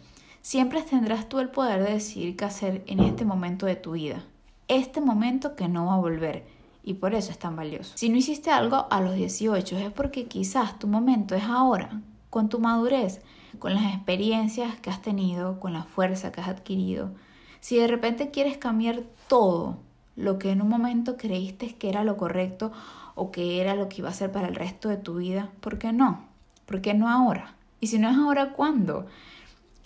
Siempre 0.44 0.82
tendrás 0.82 1.26
tú 1.30 1.38
el 1.38 1.48
poder 1.48 1.82
de 1.82 1.94
decidir 1.94 2.36
qué 2.36 2.44
hacer 2.44 2.84
en 2.86 3.00
este 3.00 3.24
momento 3.24 3.64
de 3.64 3.76
tu 3.76 3.92
vida. 3.92 4.22
Este 4.68 5.00
momento 5.00 5.56
que 5.56 5.68
no 5.68 5.86
va 5.86 5.94
a 5.94 6.00
volver. 6.00 6.44
Y 6.82 6.92
por 6.94 7.14
eso 7.14 7.30
es 7.30 7.38
tan 7.38 7.56
valioso. 7.56 7.92
Si 7.94 8.10
no 8.10 8.18
hiciste 8.18 8.50
algo 8.50 8.86
a 8.90 9.00
los 9.00 9.14
18 9.14 9.78
es 9.78 9.90
porque 9.90 10.26
quizás 10.26 10.78
tu 10.78 10.86
momento 10.86 11.34
es 11.34 11.44
ahora, 11.44 12.02
con 12.28 12.50
tu 12.50 12.58
madurez, 12.58 13.22
con 13.58 13.72
las 13.72 13.94
experiencias 13.94 14.78
que 14.80 14.90
has 14.90 15.00
tenido, 15.00 15.60
con 15.60 15.72
la 15.72 15.84
fuerza 15.84 16.30
que 16.30 16.42
has 16.42 16.48
adquirido. 16.48 17.12
Si 17.60 17.78
de 17.78 17.86
repente 17.86 18.30
quieres 18.30 18.58
cambiar 18.58 19.02
todo 19.28 19.78
lo 20.14 20.38
que 20.38 20.50
en 20.50 20.60
un 20.60 20.68
momento 20.68 21.16
creíste 21.16 21.74
que 21.74 21.88
era 21.88 22.04
lo 22.04 22.18
correcto 22.18 22.70
o 23.14 23.30
que 23.30 23.62
era 23.62 23.74
lo 23.74 23.88
que 23.88 24.02
iba 24.02 24.10
a 24.10 24.12
ser 24.12 24.30
para 24.30 24.48
el 24.48 24.56
resto 24.56 24.90
de 24.90 24.98
tu 24.98 25.14
vida, 25.14 25.48
¿por 25.60 25.78
qué 25.78 25.94
no? 25.94 26.26
¿Por 26.66 26.82
qué 26.82 26.92
no 26.92 27.08
ahora? 27.08 27.54
Y 27.80 27.86
si 27.86 27.98
no 27.98 28.10
es 28.10 28.16
ahora, 28.18 28.52
¿cuándo? 28.52 29.06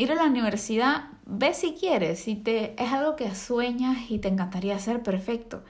Ir 0.01 0.13
a 0.13 0.15
la 0.15 0.27
universidad, 0.27 1.07
ve 1.27 1.53
si 1.55 1.73
quieres, 1.73 2.21
si 2.21 2.37
te 2.37 2.81
es 2.81 2.93
algo 2.93 3.17
que 3.17 3.35
sueñas 3.35 4.09
y 4.09 4.21
te 4.21 4.29
encantaría 4.29 4.77
hacer, 4.77 5.03
perfecto. 5.03 5.65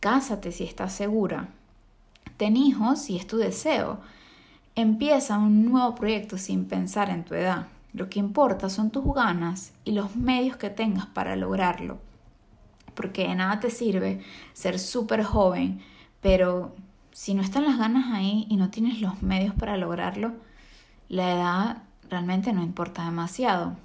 Cásate 0.00 0.52
si 0.52 0.64
estás 0.64 0.94
segura. 0.94 1.50
Ten 2.38 2.56
hijos 2.56 3.02
si 3.02 3.18
es 3.18 3.26
tu 3.26 3.36
deseo. 3.36 4.00
Empieza 4.74 5.36
un 5.36 5.66
nuevo 5.66 5.94
proyecto 5.94 6.38
sin 6.38 6.64
pensar 6.64 7.10
en 7.10 7.26
tu 7.26 7.34
edad. 7.34 7.66
Lo 7.92 8.08
que 8.08 8.20
importa 8.20 8.70
son 8.70 8.90
tus 8.90 9.04
ganas 9.14 9.74
y 9.84 9.92
los 9.92 10.16
medios 10.16 10.56
que 10.56 10.70
tengas 10.70 11.04
para 11.04 11.36
lograrlo. 11.36 11.98
Porque 12.94 13.28
de 13.28 13.34
nada 13.34 13.60
te 13.60 13.68
sirve 13.68 14.22
ser 14.54 14.78
súper 14.78 15.22
joven, 15.24 15.82
pero 16.22 16.74
si 17.12 17.34
no 17.34 17.42
están 17.42 17.66
las 17.66 17.76
ganas 17.76 18.06
ahí 18.14 18.46
y 18.48 18.56
no 18.56 18.70
tienes 18.70 19.02
los 19.02 19.20
medios 19.20 19.54
para 19.54 19.76
lograrlo, 19.76 20.32
la 21.10 21.32
edad 21.34 21.82
realmente 22.10 22.52
no 22.52 22.62
importa 22.62 23.04
demasiado. 23.04 23.76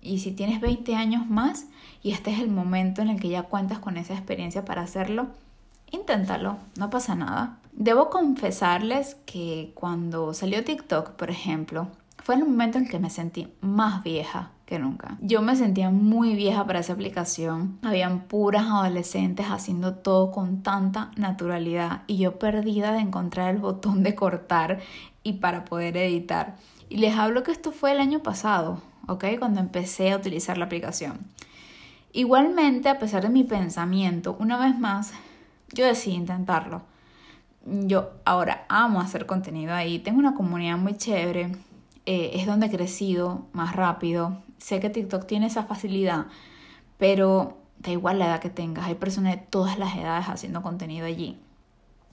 Y 0.00 0.20
si 0.20 0.32
tienes 0.32 0.60
20 0.60 0.94
años 0.94 1.28
más 1.28 1.66
y 2.02 2.12
este 2.12 2.30
es 2.30 2.40
el 2.40 2.48
momento 2.48 3.02
en 3.02 3.08
el 3.08 3.20
que 3.20 3.28
ya 3.28 3.44
cuentas 3.44 3.78
con 3.78 3.96
esa 3.96 4.14
experiencia 4.14 4.64
para 4.64 4.82
hacerlo, 4.82 5.26
inténtalo, 5.90 6.58
no 6.78 6.90
pasa 6.90 7.14
nada. 7.14 7.58
Debo 7.72 8.08
confesarles 8.10 9.16
que 9.26 9.72
cuando 9.74 10.32
salió 10.32 10.64
TikTok, 10.64 11.10
por 11.10 11.30
ejemplo, 11.30 11.88
fue 12.22 12.36
el 12.36 12.44
momento 12.44 12.78
en 12.78 12.88
que 12.88 12.98
me 12.98 13.10
sentí 13.10 13.48
más 13.60 14.02
vieja 14.02 14.50
que 14.66 14.78
nunca. 14.80 15.16
Yo 15.20 15.42
me 15.42 15.54
sentía 15.54 15.90
muy 15.90 16.34
vieja 16.34 16.66
para 16.66 16.80
esa 16.80 16.92
aplicación. 16.92 17.78
Habían 17.82 18.20
puras 18.24 18.66
adolescentes 18.66 19.46
haciendo 19.46 19.94
todo 19.94 20.32
con 20.32 20.62
tanta 20.62 21.12
naturalidad 21.16 22.02
y 22.08 22.18
yo 22.18 22.38
perdida 22.38 22.92
de 22.92 22.98
encontrar 22.98 23.54
el 23.54 23.60
botón 23.60 24.02
de 24.02 24.14
cortar 24.16 24.80
y 25.22 25.34
para 25.34 25.64
poder 25.64 25.96
editar. 25.96 26.56
Y 26.88 26.98
les 26.98 27.16
hablo 27.16 27.42
que 27.42 27.52
esto 27.52 27.72
fue 27.72 27.92
el 27.92 28.00
año 28.00 28.22
pasado, 28.22 28.80
¿ok? 29.08 29.24
Cuando 29.38 29.60
empecé 29.60 30.12
a 30.12 30.16
utilizar 30.16 30.56
la 30.56 30.66
aplicación. 30.66 31.18
Igualmente, 32.12 32.88
a 32.88 32.98
pesar 32.98 33.22
de 33.22 33.28
mi 33.28 33.44
pensamiento, 33.44 34.36
una 34.38 34.56
vez 34.56 34.78
más, 34.78 35.12
yo 35.72 35.84
decidí 35.84 36.14
intentarlo. 36.14 36.82
Yo 37.64 38.12
ahora 38.24 38.64
amo 38.68 39.00
hacer 39.00 39.26
contenido 39.26 39.74
ahí, 39.74 39.98
tengo 39.98 40.20
una 40.20 40.34
comunidad 40.34 40.78
muy 40.78 40.96
chévere, 40.96 41.52
eh, 42.06 42.30
es 42.34 42.46
donde 42.46 42.66
he 42.66 42.70
crecido 42.70 43.46
más 43.52 43.74
rápido. 43.74 44.42
Sé 44.58 44.78
que 44.78 44.88
TikTok 44.88 45.26
tiene 45.26 45.46
esa 45.46 45.64
facilidad, 45.64 46.26
pero 46.98 47.58
da 47.78 47.90
igual 47.90 48.20
la 48.20 48.26
edad 48.26 48.40
que 48.40 48.50
tengas, 48.50 48.86
hay 48.86 48.94
personas 48.94 49.34
de 49.34 49.42
todas 49.42 49.78
las 49.78 49.96
edades 49.96 50.28
haciendo 50.28 50.62
contenido 50.62 51.06
allí 51.06 51.40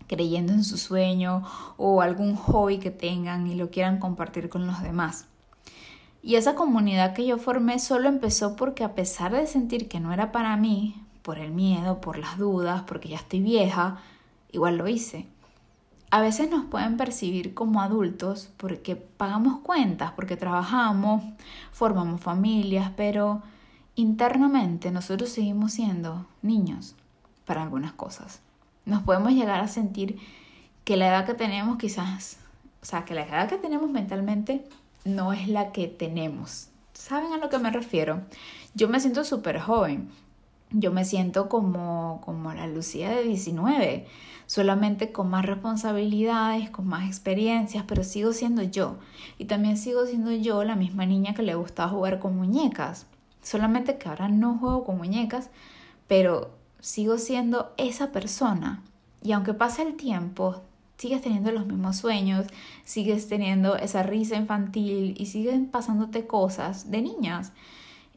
creyendo 0.08 0.54
en 0.54 0.64
su 0.64 0.78
sueño 0.78 1.44
o 1.78 2.02
algún 2.02 2.36
hobby 2.36 2.80
que 2.80 2.92
tengan 2.92 3.48
y 3.48 3.56
lo 3.56 3.70
quieran 3.70 4.00
compartir 4.00 4.50
con 4.50 4.68
los 4.68 4.82
demás. 4.82 5.28
Y 6.22 6.36
esa 6.36 6.56
comunidad 6.56 7.14
que 7.14 7.26
yo 7.26 7.38
formé 7.38 7.80
solo 7.80 8.08
empezó 8.08 8.56
porque 8.56 8.84
a 8.84 8.96
pesar 8.96 9.34
de 9.34 9.46
sentir 9.46 9.90
que 9.90 10.00
no 10.00 10.14
era 10.14 10.32
para 10.32 10.56
mí, 10.56 11.04
por 11.22 11.40
el 11.40 11.52
miedo, 11.52 12.00
por 12.02 12.18
las 12.18 12.38
dudas, 12.38 12.84
porque 12.84 13.10
ya 13.10 13.18
estoy 13.18 13.42
vieja, 13.42 13.98
igual 14.52 14.78
lo 14.78 14.88
hice. 14.88 15.28
A 16.12 16.22
veces 16.22 16.50
nos 16.50 16.66
pueden 16.66 16.96
percibir 16.96 17.54
como 17.54 17.82
adultos 17.82 18.52
porque 18.58 18.96
pagamos 18.96 19.60
cuentas, 19.62 20.12
porque 20.12 20.38
trabajamos, 20.38 21.24
formamos 21.72 22.22
familias, 22.22 22.92
pero 22.96 23.42
internamente 23.96 24.92
nosotros 24.92 25.30
seguimos 25.30 25.74
siendo 25.74 26.26
niños 26.42 26.96
para 27.46 27.64
algunas 27.64 27.94
cosas. 27.94 28.42
Nos 28.86 29.04
podemos 29.04 29.32
llegar 29.32 29.60
a 29.60 29.68
sentir 29.68 30.20
que 30.84 30.98
la 30.98 31.08
edad 31.08 31.26
que 31.26 31.34
tenemos 31.34 31.78
quizás, 31.78 32.38
o 32.82 32.86
sea, 32.86 33.06
que 33.06 33.14
la 33.14 33.24
edad 33.24 33.48
que 33.48 33.58
tenemos 33.58 33.90
mentalmente 33.90 34.66
no 35.06 35.34
es 35.34 35.48
la 35.48 35.72
que 35.72 35.88
tenemos. 35.88 36.70
¿Saben 36.94 37.34
a 37.34 37.38
lo 37.38 37.50
que 37.50 37.60
me 37.60 37.72
refiero? 37.72 38.22
Yo 38.76 38.90
me 38.90 39.00
siento 39.00 39.24
súper 39.24 39.60
joven 39.60 40.10
yo 40.74 40.92
me 40.92 41.06
siento 41.06 41.50
como, 41.50 42.20
como 42.26 42.52
la 42.54 42.68
Lucía 42.68 43.12
de 43.12 43.24
19, 43.24 44.08
solamente 44.48 45.12
con 45.12 45.30
más 45.30 45.46
responsabilidades, 45.46 46.72
con 46.72 46.88
más 46.88 47.08
experiencias, 47.08 47.86
pero 47.88 48.04
sigo 48.04 48.34
siendo 48.34 48.64
yo. 48.64 48.98
Y 49.38 49.46
también 49.46 49.78
sigo 49.78 50.06
siendo 50.08 50.32
yo 50.32 50.64
la 50.64 50.76
misma 50.76 51.06
niña 51.06 51.36
que 51.36 51.44
le 51.44 51.56
gustaba 51.56 51.90
jugar 51.90 52.20
con 52.20 52.36
muñecas. 52.36 53.06
Solamente 53.44 53.98
que 53.98 54.10
ahora 54.10 54.30
no 54.30 54.58
juego 54.58 54.84
con 54.84 54.98
muñecas, 54.98 55.52
pero 56.08 56.52
sigo 56.84 57.18
siendo 57.18 57.74
esa 57.78 58.12
persona. 58.12 58.84
Y 59.24 59.32
aunque 59.32 59.54
pase 59.54 59.84
el 59.84 59.96
tiempo, 59.96 60.62
sigues 60.98 61.22
teniendo 61.22 61.52
los 61.52 61.66
mismos 61.66 61.96
sueños, 61.96 62.46
sigues 62.84 63.30
teniendo 63.30 63.78
esa 63.78 64.04
risa 64.04 64.36
infantil 64.36 65.16
y 65.18 65.26
siguen 65.28 65.68
pasándote 65.68 66.28
cosas 66.28 66.92
de 66.92 67.02
niñas. 67.02 67.54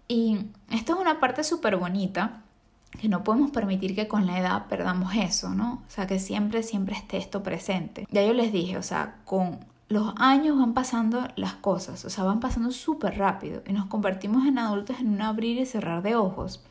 Y 0.08 0.38
esto 0.70 0.94
es 0.94 1.00
una 1.00 1.20
parte 1.20 1.44
súper 1.44 1.76
bonita 1.76 2.42
que 3.00 3.08
no 3.08 3.22
podemos 3.22 3.52
permitir 3.52 3.94
que 3.94 4.08
con 4.08 4.26
la 4.26 4.40
edad 4.40 4.66
perdamos 4.66 5.14
eso, 5.14 5.50
¿no? 5.50 5.82
O 5.86 5.90
sea, 5.90 6.08
que 6.08 6.18
siempre, 6.18 6.64
siempre 6.64 6.96
esté 6.96 7.18
esto 7.18 7.44
presente. 7.44 8.06
Ya 8.10 8.24
yo 8.24 8.32
les 8.32 8.52
dije, 8.52 8.78
o 8.78 8.82
sea, 8.82 9.16
con 9.24 9.60
los 9.88 10.12
años 10.16 10.58
van 10.58 10.74
pasando 10.74 11.28
las 11.36 11.54
cosas, 11.54 12.04
o 12.04 12.10
sea, 12.10 12.24
van 12.24 12.40
pasando 12.40 12.72
súper 12.72 13.16
rápido 13.16 13.62
y 13.64 13.72
nos 13.72 13.86
convertimos 13.86 14.44
en 14.44 14.58
adultos 14.58 14.98
en 14.98 15.10
un 15.10 15.22
abrir 15.22 15.58
y 15.58 15.66
cerrar 15.66 16.02
de 16.02 16.16
ojos. 16.16 16.64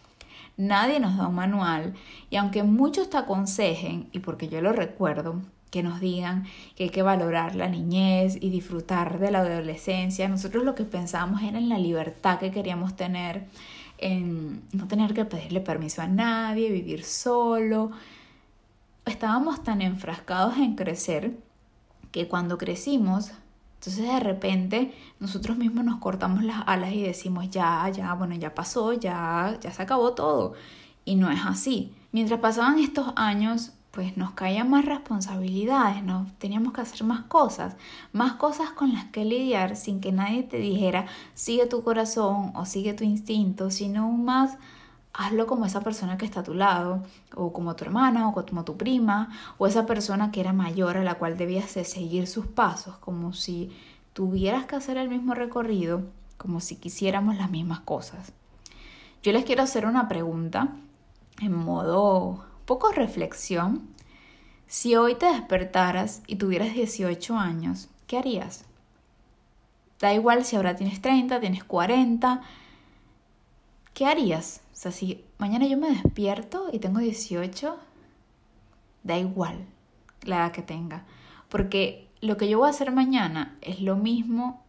Nadie 0.57 0.99
nos 0.99 1.17
da 1.17 1.27
un 1.27 1.35
manual 1.35 1.93
y 2.29 2.37
aunque 2.37 2.63
muchos 2.63 3.09
te 3.09 3.17
aconsejen, 3.17 4.09
y 4.11 4.19
porque 4.19 4.47
yo 4.47 4.61
lo 4.61 4.71
recuerdo, 4.71 5.41
que 5.75 5.83
nos 5.83 5.99
digan 5.99 6.45
que 6.77 6.85
hay 6.85 6.89
que 6.89 7.01
valorar 7.01 7.55
la 7.55 7.67
niñez 7.67 8.37
y 8.39 8.49
disfrutar 8.49 9.19
de 9.19 9.29
la 9.29 9.39
adolescencia, 9.39 10.29
nosotros 10.29 10.63
lo 10.63 10.73
que 10.73 10.85
pensábamos 10.85 11.43
era 11.43 11.57
en 11.57 11.67
la 11.67 11.77
libertad 11.77 12.39
que 12.39 12.51
queríamos 12.51 12.95
tener, 12.95 13.45
en 13.97 14.63
no 14.71 14.87
tener 14.87 15.13
que 15.13 15.25
pedirle 15.25 15.59
permiso 15.59 16.01
a 16.01 16.07
nadie, 16.07 16.71
vivir 16.71 17.03
solo. 17.03 17.91
Estábamos 19.05 19.63
tan 19.63 19.81
enfrascados 19.81 20.57
en 20.57 20.75
crecer 20.75 21.33
que 22.13 22.29
cuando 22.29 22.57
crecimos, 22.57 23.33
entonces 23.85 24.11
de 24.11 24.19
repente 24.19 24.93
nosotros 25.19 25.57
mismos 25.57 25.85
nos 25.85 25.99
cortamos 25.99 26.43
las 26.43 26.63
alas 26.65 26.91
y 26.91 27.03
decimos, 27.03 27.51
ya, 27.51 27.87
ya, 27.89 28.15
bueno, 28.15 28.33
ya 28.33 28.55
pasó, 28.55 28.93
ya, 28.93 29.59
ya 29.61 29.71
se 29.71 29.83
acabó 29.83 30.13
todo. 30.13 30.53
Y 31.05 31.15
no 31.15 31.29
es 31.29 31.41
así. 31.45 31.93
Mientras 32.11 32.39
pasaban 32.39 32.79
estos 32.79 33.13
años, 33.15 33.73
pues 33.91 34.17
nos 34.17 34.31
caían 34.31 34.71
más 34.71 34.85
responsabilidades, 34.85 36.03
nos 36.03 36.33
teníamos 36.39 36.73
que 36.73 36.81
hacer 36.81 37.03
más 37.03 37.25
cosas, 37.25 37.75
más 38.11 38.33
cosas 38.33 38.71
con 38.71 38.91
las 38.91 39.05
que 39.05 39.23
lidiar 39.23 39.75
sin 39.75 40.01
que 40.01 40.11
nadie 40.11 40.41
te 40.41 40.57
dijera 40.57 41.05
sigue 41.35 41.67
tu 41.67 41.83
corazón 41.83 42.53
o 42.55 42.65
sigue 42.65 42.95
tu 42.95 43.03
instinto, 43.03 43.69
sino 43.69 44.09
más 44.11 44.57
hazlo 45.17 45.47
como 45.47 45.65
esa 45.65 45.81
persona 45.81 46.17
que 46.17 46.25
está 46.25 46.41
a 46.41 46.43
tu 46.43 46.53
lado, 46.53 47.01
o 47.35 47.53
como 47.53 47.75
tu 47.75 47.85
hermana, 47.85 48.27
o 48.27 48.45
como 48.45 48.65
tu 48.65 48.77
prima, 48.77 49.29
o 49.57 49.65
esa 49.65 49.85
persona 49.85 50.31
que 50.31 50.41
era 50.41 50.53
mayor 50.53 50.97
a 50.97 51.03
la 51.03 51.15
cual 51.15 51.37
debías 51.37 51.73
de 51.73 51.85
seguir 51.85 52.27
sus 52.27 52.45
pasos, 52.45 52.97
como 52.97 53.33
si 53.33 53.71
tuvieras 54.13 54.65
que 54.65 54.75
hacer 54.75 54.97
el 54.97 55.09
mismo 55.09 55.33
recorrido, 55.33 56.03
como 56.37 56.59
si 56.59 56.75
quisiéramos 56.75 57.37
las 57.37 57.49
mismas 57.49 57.79
cosas. 57.79 58.33
Yo 59.23 59.31
les 59.31 59.45
quiero 59.45 59.63
hacer 59.63 59.85
una 59.85 60.07
pregunta 60.07 60.69
en 61.39 61.55
modo 61.55 62.45
poco 62.65 62.91
reflexión, 62.91 63.87
si 64.67 64.95
hoy 64.95 65.15
te 65.15 65.27
despertaras 65.27 66.23
y 66.27 66.35
tuvieras 66.35 66.73
18 66.73 67.37
años, 67.37 67.87
¿qué 68.07 68.17
harías? 68.17 68.65
Da 69.99 70.13
igual 70.13 70.43
si 70.43 70.55
ahora 70.55 70.75
tienes 70.75 71.01
30, 71.01 71.39
tienes 71.39 71.63
40, 71.63 72.41
¿qué 73.93 74.05
harías? 74.07 74.61
O 74.75 74.77
sea, 74.77 74.91
si 74.91 75.23
mañana 75.37 75.65
yo 75.67 75.77
me 75.77 75.89
despierto 75.89 76.67
y 76.69 76.79
tengo 76.79 76.99
18, 76.99 77.79
da 79.03 79.17
igual 79.17 79.65
la 80.23 80.35
edad 80.35 80.51
que 80.51 80.63
tenga, 80.63 81.05
porque 81.47 82.09
lo 82.19 82.35
que 82.35 82.49
yo 82.49 82.57
voy 82.57 82.67
a 82.67 82.71
hacer 82.71 82.91
mañana 82.91 83.57
es 83.61 83.79
lo 83.79 83.95
mismo 83.95 84.65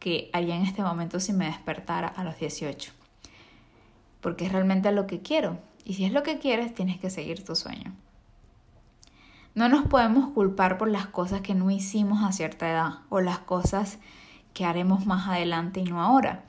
que 0.00 0.28
haría 0.34 0.54
en 0.54 0.62
este 0.62 0.82
momento 0.82 1.18
si 1.18 1.32
me 1.32 1.46
despertara 1.46 2.08
a 2.08 2.24
los 2.24 2.38
18, 2.38 2.92
porque 4.20 4.44
es 4.44 4.52
realmente 4.52 4.92
lo 4.92 5.06
que 5.06 5.22
quiero, 5.22 5.58
y 5.82 5.94
si 5.94 6.04
es 6.04 6.12
lo 6.12 6.22
que 6.22 6.38
quieres, 6.38 6.74
tienes 6.74 6.98
que 7.00 7.08
seguir 7.08 7.42
tu 7.42 7.56
sueño. 7.56 7.94
No 9.54 9.70
nos 9.70 9.86
podemos 9.86 10.30
culpar 10.34 10.76
por 10.76 10.90
las 10.90 11.06
cosas 11.06 11.40
que 11.40 11.54
no 11.54 11.70
hicimos 11.70 12.22
a 12.22 12.32
cierta 12.32 12.70
edad 12.70 12.98
o 13.08 13.22
las 13.22 13.38
cosas 13.38 13.98
que 14.52 14.66
haremos 14.66 15.06
más 15.06 15.26
adelante 15.26 15.80
y 15.80 15.84
no 15.84 16.02
ahora. 16.02 16.44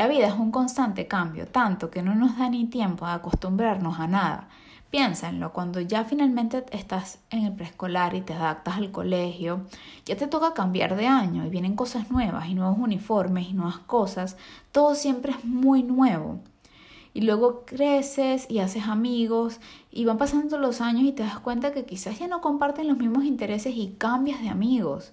La 0.00 0.08
vida 0.08 0.28
es 0.28 0.32
un 0.32 0.50
constante 0.50 1.06
cambio, 1.06 1.46
tanto 1.46 1.90
que 1.90 2.02
no 2.02 2.14
nos 2.14 2.38
da 2.38 2.48
ni 2.48 2.64
tiempo 2.64 3.04
de 3.04 3.12
acostumbrarnos 3.12 4.00
a 4.00 4.06
nada. 4.06 4.48
Piénsenlo, 4.88 5.52
cuando 5.52 5.78
ya 5.78 6.04
finalmente 6.04 6.64
estás 6.70 7.18
en 7.28 7.44
el 7.44 7.52
preescolar 7.52 8.14
y 8.14 8.22
te 8.22 8.32
adaptas 8.32 8.78
al 8.78 8.92
colegio, 8.92 9.66
ya 10.06 10.16
te 10.16 10.26
toca 10.26 10.54
cambiar 10.54 10.96
de 10.96 11.06
año 11.06 11.44
y 11.44 11.50
vienen 11.50 11.76
cosas 11.76 12.10
nuevas 12.10 12.48
y 12.48 12.54
nuevos 12.54 12.78
uniformes 12.78 13.50
y 13.50 13.52
nuevas 13.52 13.80
cosas, 13.80 14.38
todo 14.72 14.94
siempre 14.94 15.32
es 15.32 15.44
muy 15.44 15.82
nuevo. 15.82 16.40
Y 17.12 17.20
luego 17.20 17.66
creces 17.66 18.50
y 18.50 18.60
haces 18.60 18.84
amigos 18.84 19.60
y 19.90 20.06
van 20.06 20.16
pasando 20.16 20.56
los 20.56 20.80
años 20.80 21.02
y 21.02 21.12
te 21.12 21.24
das 21.24 21.40
cuenta 21.40 21.72
que 21.72 21.84
quizás 21.84 22.18
ya 22.18 22.26
no 22.26 22.40
comparten 22.40 22.88
los 22.88 22.96
mismos 22.96 23.24
intereses 23.24 23.74
y 23.76 23.96
cambias 23.98 24.40
de 24.40 24.48
amigos. 24.48 25.12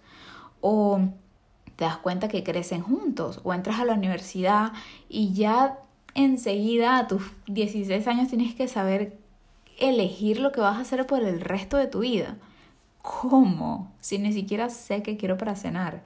O 0.62 1.02
te 1.78 1.86
das 1.86 1.98
cuenta 1.98 2.28
que 2.28 2.44
crecen 2.44 2.82
juntos 2.82 3.40
o 3.44 3.54
entras 3.54 3.80
a 3.80 3.86
la 3.86 3.94
universidad 3.94 4.74
y 5.08 5.34
ya 5.34 5.80
enseguida 6.16 6.98
a 6.98 7.08
tus 7.08 7.32
16 7.46 8.06
años 8.08 8.28
tienes 8.28 8.56
que 8.56 8.68
saber 8.68 9.18
elegir 9.80 10.40
lo 10.40 10.52
que 10.52 10.60
vas 10.60 10.78
a 10.78 10.82
hacer 10.82 11.06
por 11.06 11.24
el 11.24 11.40
resto 11.40 11.78
de 11.78 11.88
tu 11.88 12.00
vida. 12.00 12.36
¿Cómo? 13.04 13.92
Si 14.02 14.18
ni 14.18 14.34
siquiera 14.34 14.70
sé 14.70 15.04
qué 15.04 15.18
quiero 15.18 15.38
para 15.38 15.56
cenar. 15.56 16.04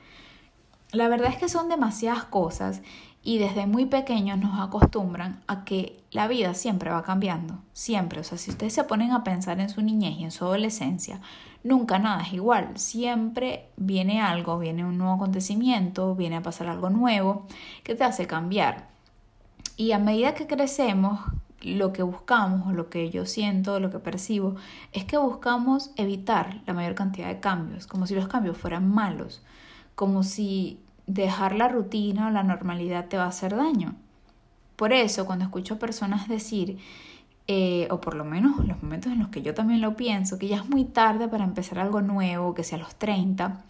La 0.91 1.07
verdad 1.07 1.31
es 1.31 1.37
que 1.37 1.47
son 1.47 1.69
demasiadas 1.69 2.25
cosas 2.25 2.81
y 3.23 3.37
desde 3.37 3.67
muy 3.67 3.85
pequeños 3.85 4.39
nos 4.39 4.59
acostumbran 4.59 5.41
a 5.47 5.63
que 5.63 6.03
la 6.11 6.27
vida 6.27 6.53
siempre 6.53 6.89
va 6.89 7.03
cambiando, 7.03 7.59
siempre. 7.71 8.19
O 8.19 8.23
sea, 8.23 8.37
si 8.37 8.49
ustedes 8.49 8.73
se 8.73 8.83
ponen 8.83 9.11
a 9.11 9.23
pensar 9.23 9.59
en 9.59 9.69
su 9.69 9.81
niñez 9.81 10.17
y 10.17 10.23
en 10.23 10.31
su 10.31 10.43
adolescencia, 10.43 11.21
nunca 11.63 11.99
nada 11.99 12.23
es 12.23 12.33
igual. 12.33 12.77
Siempre 12.77 13.69
viene 13.77 14.21
algo, 14.21 14.57
viene 14.57 14.83
un 14.83 14.97
nuevo 14.97 15.13
acontecimiento, 15.13 16.15
viene 16.15 16.37
a 16.37 16.41
pasar 16.41 16.67
algo 16.67 16.89
nuevo 16.89 17.45
que 17.83 17.93
te 17.93 18.03
hace 18.03 18.25
cambiar. 18.25 18.89
Y 19.77 19.91
a 19.91 19.99
medida 19.99 20.33
que 20.33 20.47
crecemos, 20.47 21.19
lo 21.61 21.93
que 21.93 22.01
buscamos 22.01 22.67
o 22.67 22.71
lo 22.71 22.89
que 22.89 23.11
yo 23.11 23.27
siento, 23.27 23.79
lo 23.79 23.91
que 23.91 23.99
percibo, 23.99 24.55
es 24.93 25.05
que 25.05 25.17
buscamos 25.17 25.91
evitar 25.95 26.61
la 26.65 26.73
mayor 26.73 26.95
cantidad 26.95 27.27
de 27.27 27.39
cambios, 27.39 27.85
como 27.85 28.07
si 28.07 28.15
los 28.15 28.27
cambios 28.27 28.57
fueran 28.57 28.89
malos, 28.89 29.43
como 29.93 30.23
si 30.23 30.79
dejar 31.07 31.55
la 31.55 31.67
rutina 31.67 32.27
o 32.27 32.29
la 32.31 32.43
normalidad 32.43 33.07
te 33.07 33.17
va 33.17 33.25
a 33.25 33.29
hacer 33.29 33.55
daño. 33.55 33.95
Por 34.75 34.93
eso, 34.93 35.25
cuando 35.25 35.45
escucho 35.45 35.77
personas 35.79 36.27
decir, 36.27 36.79
eh, 37.47 37.87
o 37.91 38.01
por 38.01 38.15
lo 38.15 38.23
menos 38.23 38.65
los 38.65 38.81
momentos 38.81 39.11
en 39.11 39.19
los 39.19 39.29
que 39.29 39.41
yo 39.41 39.53
también 39.53 39.81
lo 39.81 39.95
pienso, 39.95 40.39
que 40.39 40.47
ya 40.47 40.57
es 40.57 40.69
muy 40.69 40.85
tarde 40.85 41.27
para 41.27 41.43
empezar 41.43 41.79
algo 41.79 42.01
nuevo, 42.01 42.53
que 42.53 42.63
sea 42.63 42.77
a 42.77 42.81
los 42.81 42.95
30, 42.95 43.63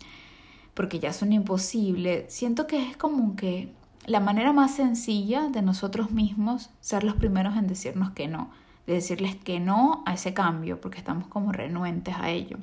porque 0.74 1.00
ya 1.00 1.14
son 1.14 1.34
imposibles, 1.34 2.32
siento 2.34 2.68
que 2.68 2.90
es 2.90 2.98
como 2.98 3.36
que 3.36 3.74
la 4.06 4.20
manera 4.20 4.54
más 4.54 4.76
sencilla 4.76 5.50
de 5.50 5.62
nosotros 5.62 6.12
mismos 6.12 6.70
ser 6.80 7.04
los 7.04 7.16
primeros 7.16 7.58
en 7.58 7.68
decirnos 7.68 8.12
que 8.12 8.28
no, 8.28 8.50
de 8.88 8.94
decirles 8.94 9.36
que 9.36 9.60
no 9.60 10.04
a 10.06 10.14
ese 10.14 10.34
cambio, 10.34 10.80
porque 10.80 10.98
estamos 10.98 11.28
como 11.28 11.52
renuentes 11.52 12.16
a 12.18 12.30
ello. 12.30 12.58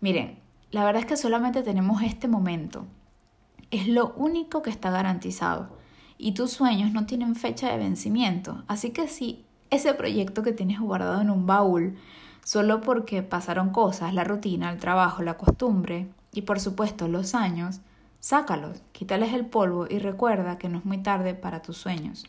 Miren, 0.00 0.38
la 0.70 0.84
verdad 0.84 1.00
es 1.00 1.06
que 1.06 1.16
solamente 1.16 1.62
tenemos 1.62 2.02
este 2.02 2.28
momento 2.28 2.84
es 3.70 3.88
lo 3.88 4.12
único 4.16 4.62
que 4.62 4.70
está 4.70 4.90
garantizado 4.90 5.68
y 6.16 6.32
tus 6.32 6.50
sueños 6.50 6.92
no 6.92 7.06
tienen 7.06 7.36
fecha 7.36 7.70
de 7.70 7.78
vencimiento. 7.78 8.64
Así 8.66 8.90
que 8.90 9.08
si 9.08 9.44
ese 9.70 9.94
proyecto 9.94 10.42
que 10.42 10.52
tienes 10.52 10.80
guardado 10.80 11.20
en 11.20 11.30
un 11.30 11.46
baúl, 11.46 11.96
solo 12.44 12.80
porque 12.80 13.22
pasaron 13.22 13.70
cosas, 13.70 14.14
la 14.14 14.24
rutina, 14.24 14.70
el 14.70 14.78
trabajo, 14.78 15.22
la 15.22 15.36
costumbre 15.36 16.08
y 16.32 16.42
por 16.42 16.60
supuesto 16.60 17.08
los 17.08 17.34
años, 17.34 17.80
sácalos, 18.20 18.82
quítales 18.92 19.32
el 19.32 19.46
polvo 19.46 19.86
y 19.88 19.98
recuerda 19.98 20.58
que 20.58 20.68
no 20.68 20.78
es 20.78 20.84
muy 20.84 20.98
tarde 20.98 21.34
para 21.34 21.62
tus 21.62 21.76
sueños. 21.76 22.24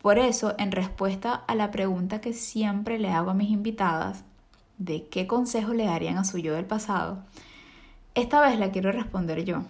Por 0.00 0.18
eso, 0.18 0.54
en 0.58 0.72
respuesta 0.72 1.34
a 1.46 1.54
la 1.54 1.70
pregunta 1.70 2.20
que 2.20 2.32
siempre 2.32 2.98
le 2.98 3.10
hago 3.10 3.30
a 3.30 3.34
mis 3.34 3.50
invitadas, 3.50 4.24
de 4.78 5.06
qué 5.06 5.28
consejo 5.28 5.74
le 5.74 5.84
darían 5.84 6.18
a 6.18 6.24
su 6.24 6.38
yo 6.38 6.54
del 6.54 6.64
pasado, 6.64 7.22
esta 8.14 8.40
vez 8.40 8.58
la 8.58 8.72
quiero 8.72 8.90
responder 8.90 9.44
yo, 9.44 9.62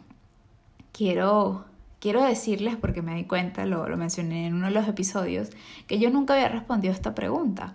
quiero, 0.93 1.65
quiero 2.01 2.23
decirles, 2.23 2.77
porque 2.77 3.03
me 3.03 3.15
di 3.15 3.25
cuenta, 3.25 3.67
lo, 3.67 3.89
lo 3.89 3.97
mencioné 3.97 4.47
en 4.47 4.55
uno 4.55 4.67
de 4.67 4.73
los 4.73 4.87
episodios, 4.89 5.51
que 5.87 5.99
yo 5.99 6.11
nunca 6.11 6.35
había 6.35 6.49
respondido 6.49 6.93
a 6.93 6.97
esta 6.97 7.15
pregunta. 7.15 7.75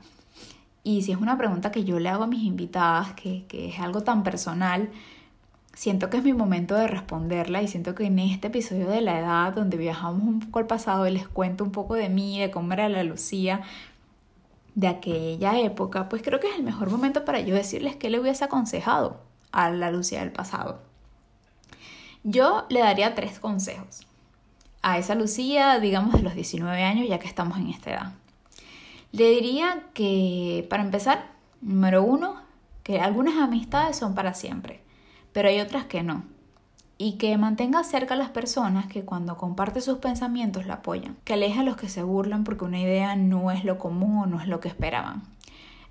Y 0.83 1.01
si 1.01 1.11
es 1.11 1.17
una 1.17 1.37
pregunta 1.37 1.71
que 1.71 1.83
yo 1.83 1.99
le 1.99 2.09
hago 2.09 2.23
a 2.23 2.27
mis 2.27 2.43
invitadas, 2.43 3.13
que, 3.13 3.45
que 3.47 3.69
es 3.69 3.79
algo 3.79 4.03
tan 4.03 4.23
personal, 4.23 4.89
siento 5.73 6.09
que 6.09 6.17
es 6.17 6.23
mi 6.23 6.33
momento 6.33 6.75
de 6.75 6.87
responderla 6.87 7.61
y 7.61 7.67
siento 7.67 7.93
que 7.93 8.05
en 8.05 8.19
este 8.19 8.47
episodio 8.47 8.87
de 8.89 9.01
la 9.01 9.19
edad, 9.19 9.53
donde 9.53 9.77
viajamos 9.77 10.23
un 10.23 10.39
poco 10.39 10.59
al 10.59 10.67
pasado 10.67 11.07
y 11.07 11.11
les 11.11 11.27
cuento 11.27 11.63
un 11.63 11.71
poco 11.71 11.93
de 11.95 12.09
mí, 12.09 12.39
de 12.39 12.49
cómo 12.51 12.73
era 12.73 12.89
la 12.89 13.03
Lucía 13.03 13.61
de 14.73 14.87
aquella 14.87 15.59
época, 15.59 16.07
pues 16.09 16.21
creo 16.21 16.39
que 16.39 16.49
es 16.49 16.55
el 16.55 16.63
mejor 16.63 16.89
momento 16.89 17.25
para 17.25 17.39
yo 17.41 17.53
decirles 17.53 17.95
qué 17.95 18.09
le 18.09 18.19
hubiese 18.19 18.45
aconsejado 18.45 19.21
a 19.51 19.69
la 19.69 19.91
Lucía 19.91 20.21
del 20.21 20.31
pasado. 20.31 20.86
Yo 22.29 22.65
le 22.67 22.81
daría 22.81 23.15
tres 23.15 23.39
consejos 23.39 24.05
a 24.81 24.97
esa 24.97 25.15
Lucía, 25.15 25.79
digamos, 25.79 26.11
de 26.11 26.23
los 26.23 26.35
19 26.35 26.83
años, 26.83 27.07
ya 27.07 27.19
que 27.19 27.27
estamos 27.27 27.57
en 27.57 27.69
esta 27.69 27.91
edad. 27.91 28.11
Le 29.13 29.29
diría 29.29 29.85
que, 29.93 30.67
para 30.69 30.83
empezar, 30.83 31.31
número 31.61 32.03
uno, 32.03 32.35
que 32.83 32.99
algunas 32.99 33.37
amistades 33.37 33.95
son 33.95 34.13
para 34.13 34.33
siempre, 34.33 34.81
pero 35.31 35.47
hay 35.47 35.61
otras 35.61 35.85
que 35.85 36.03
no. 36.03 36.25
Y 36.97 37.13
que 37.13 37.37
mantenga 37.37 37.81
cerca 37.85 38.15
a 38.15 38.17
las 38.17 38.31
personas 38.31 38.87
que 38.87 39.05
cuando 39.05 39.37
comparte 39.37 39.79
sus 39.79 39.99
pensamientos 39.99 40.65
la 40.65 40.73
apoyan. 40.73 41.15
Que 41.23 41.35
aleje 41.35 41.61
a 41.61 41.63
los 41.63 41.77
que 41.77 41.87
se 41.87 42.03
burlan 42.03 42.43
porque 42.43 42.65
una 42.65 42.81
idea 42.81 43.15
no 43.15 43.51
es 43.51 43.63
lo 43.63 43.77
común 43.77 44.17
o 44.17 44.25
no 44.25 44.41
es 44.41 44.49
lo 44.49 44.59
que 44.59 44.67
esperaban. 44.67 45.23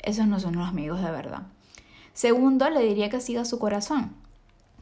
Esos 0.02 0.26
no 0.26 0.38
son 0.38 0.56
los 0.56 0.68
amigos 0.68 1.00
de 1.00 1.10
verdad. 1.10 1.44
Segundo, 2.12 2.68
le 2.68 2.80
diría 2.80 3.08
que 3.08 3.22
siga 3.22 3.46
su 3.46 3.58
corazón 3.58 4.25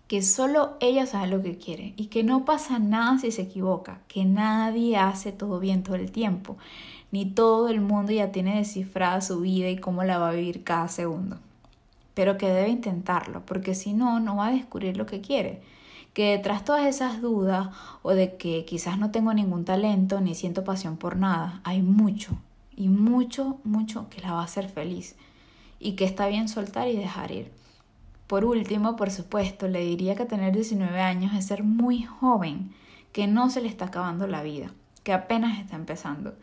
que 0.09 0.23
solo 0.23 0.77
ella 0.81 1.07
sabe 1.07 1.29
lo 1.29 1.43
que 1.43 1.57
quiere 1.57 1.95
y 1.97 2.07
que 2.07 2.25
no 2.25 2.45
pasa 2.45 2.79
nada 2.79 3.19
si 3.19 3.31
se 3.31 3.43
equivoca, 3.43 4.01
que 4.07 4.25
nadie 4.25 4.97
hace 4.97 5.33
todo 5.33 5.61
bien 5.61 5.83
todo 5.83 5.97
el 5.97 6.13
tiempo, 6.13 6.57
ni 7.11 7.25
todo 7.27 7.69
el 7.69 7.81
mundo 7.81 8.13
ya 8.13 8.31
tiene 8.31 8.57
descifrada 8.57 9.21
su 9.21 9.41
vida 9.41 9.71
y 9.71 9.79
cómo 9.79 10.05
la 10.05 10.19
va 10.19 10.29
a 10.31 10.35
vivir 10.35 10.63
cada 10.63 10.89
segundo. 10.89 11.39
Pero 12.13 12.37
que 12.37 12.49
debe 12.49 12.69
intentarlo, 12.69 13.45
porque 13.47 13.75
si 13.75 13.93
no, 13.93 14.21
no 14.21 14.37
va 14.37 14.49
a 14.49 14.53
descubrir 14.53 14.97
lo 14.97 15.07
que 15.07 15.21
quiere. 15.21 15.63
Que 16.13 16.33
detrás 16.33 16.65
todas 16.65 16.87
esas 16.87 17.21
dudas 17.21 17.69
o 18.03 18.13
de 18.13 18.37
que 18.37 18.65
quizás 18.65 18.99
no 18.99 19.11
tengo 19.11 19.35
ningún 19.35 19.65
talento 19.65 20.21
ni 20.21 20.35
siento 20.35 20.63
pasión 20.65 20.97
por 20.97 21.17
nada, 21.17 21.61
hay 21.65 21.83
mucho, 21.83 22.37
y 22.77 22.89
mucho, 22.89 23.59
mucho 23.65 24.09
que 24.11 24.21
la 24.21 24.33
va 24.33 24.41
a 24.43 24.45
hacer 24.45 24.69
feliz. 24.69 25.17
Y 25.81 25.93
que 25.93 26.05
está 26.05 26.29
bien 26.29 26.49
soltar 26.49 26.89
y 26.89 26.97
dejar 26.97 27.33
ir. 27.33 27.51
Por 28.35 28.45
último, 28.47 28.97
por 28.97 29.13
supuesto, 29.13 29.69
le 29.69 29.79
diría 29.79 30.17
que 30.17 30.25
tener 30.25 30.53
19 30.53 31.01
años 31.01 31.33
es 31.35 31.47
ser 31.47 31.63
muy 31.63 32.03
joven, 32.03 32.73
que 33.13 33.29
no 33.29 33.49
se 33.49 33.61
le 33.61 33.69
está 33.69 33.85
acabando 33.85 34.27
la 34.27 34.43
vida, 34.43 34.73
que 35.05 35.13
apenas 35.13 35.61
está 35.61 35.77
empezando 35.77 36.35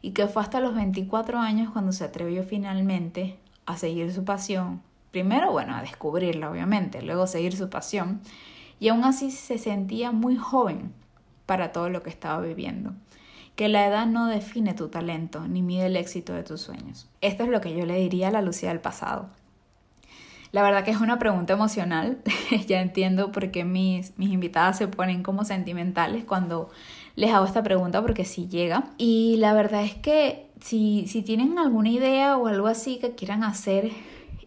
y 0.00 0.12
que 0.12 0.28
fue 0.28 0.42
hasta 0.42 0.60
los 0.60 0.76
24 0.76 1.40
años 1.40 1.72
cuando 1.72 1.90
se 1.90 2.04
atrevió 2.04 2.44
finalmente 2.44 3.36
a 3.66 3.76
seguir 3.76 4.12
su 4.12 4.24
pasión. 4.24 4.80
Primero, 5.10 5.50
bueno, 5.50 5.74
a 5.74 5.80
descubrirla, 5.80 6.52
obviamente, 6.52 7.02
luego 7.02 7.26
seguir 7.26 7.56
su 7.56 7.68
pasión 7.68 8.20
y 8.78 8.86
aún 8.86 9.02
así 9.02 9.32
se 9.32 9.58
sentía 9.58 10.12
muy 10.12 10.36
joven 10.36 10.92
para 11.46 11.72
todo 11.72 11.90
lo 11.90 12.04
que 12.04 12.10
estaba 12.10 12.40
viviendo. 12.40 12.92
Que 13.56 13.68
la 13.68 13.88
edad 13.88 14.06
no 14.06 14.28
define 14.28 14.74
tu 14.74 14.86
talento 14.86 15.48
ni 15.48 15.62
mide 15.62 15.86
el 15.86 15.96
éxito 15.96 16.32
de 16.32 16.44
tus 16.44 16.60
sueños. 16.60 17.08
Esto 17.20 17.42
es 17.42 17.48
lo 17.48 17.60
que 17.60 17.76
yo 17.76 17.86
le 17.86 17.98
diría 17.98 18.28
a 18.28 18.30
la 18.30 18.40
Lucía 18.40 18.68
del 18.68 18.78
pasado. 18.78 19.30
La 20.52 20.62
verdad 20.62 20.84
que 20.84 20.90
es 20.90 21.00
una 21.00 21.18
pregunta 21.18 21.52
emocional. 21.52 22.18
ya 22.66 22.80
entiendo 22.80 23.32
por 23.32 23.50
qué 23.50 23.64
mis, 23.64 24.16
mis 24.18 24.30
invitadas 24.30 24.78
se 24.78 24.88
ponen 24.88 25.22
como 25.22 25.44
sentimentales 25.44 26.24
cuando 26.24 26.70
les 27.16 27.32
hago 27.32 27.46
esta 27.46 27.62
pregunta 27.62 28.02
porque 28.02 28.24
sí 28.24 28.48
llega. 28.48 28.90
Y 28.98 29.36
la 29.38 29.52
verdad 29.52 29.84
es 29.84 29.94
que 29.94 30.50
si, 30.60 31.06
si 31.06 31.22
tienen 31.22 31.58
alguna 31.58 31.90
idea 31.90 32.36
o 32.36 32.46
algo 32.46 32.66
así 32.66 32.98
que 32.98 33.14
quieran 33.14 33.44
hacer 33.44 33.90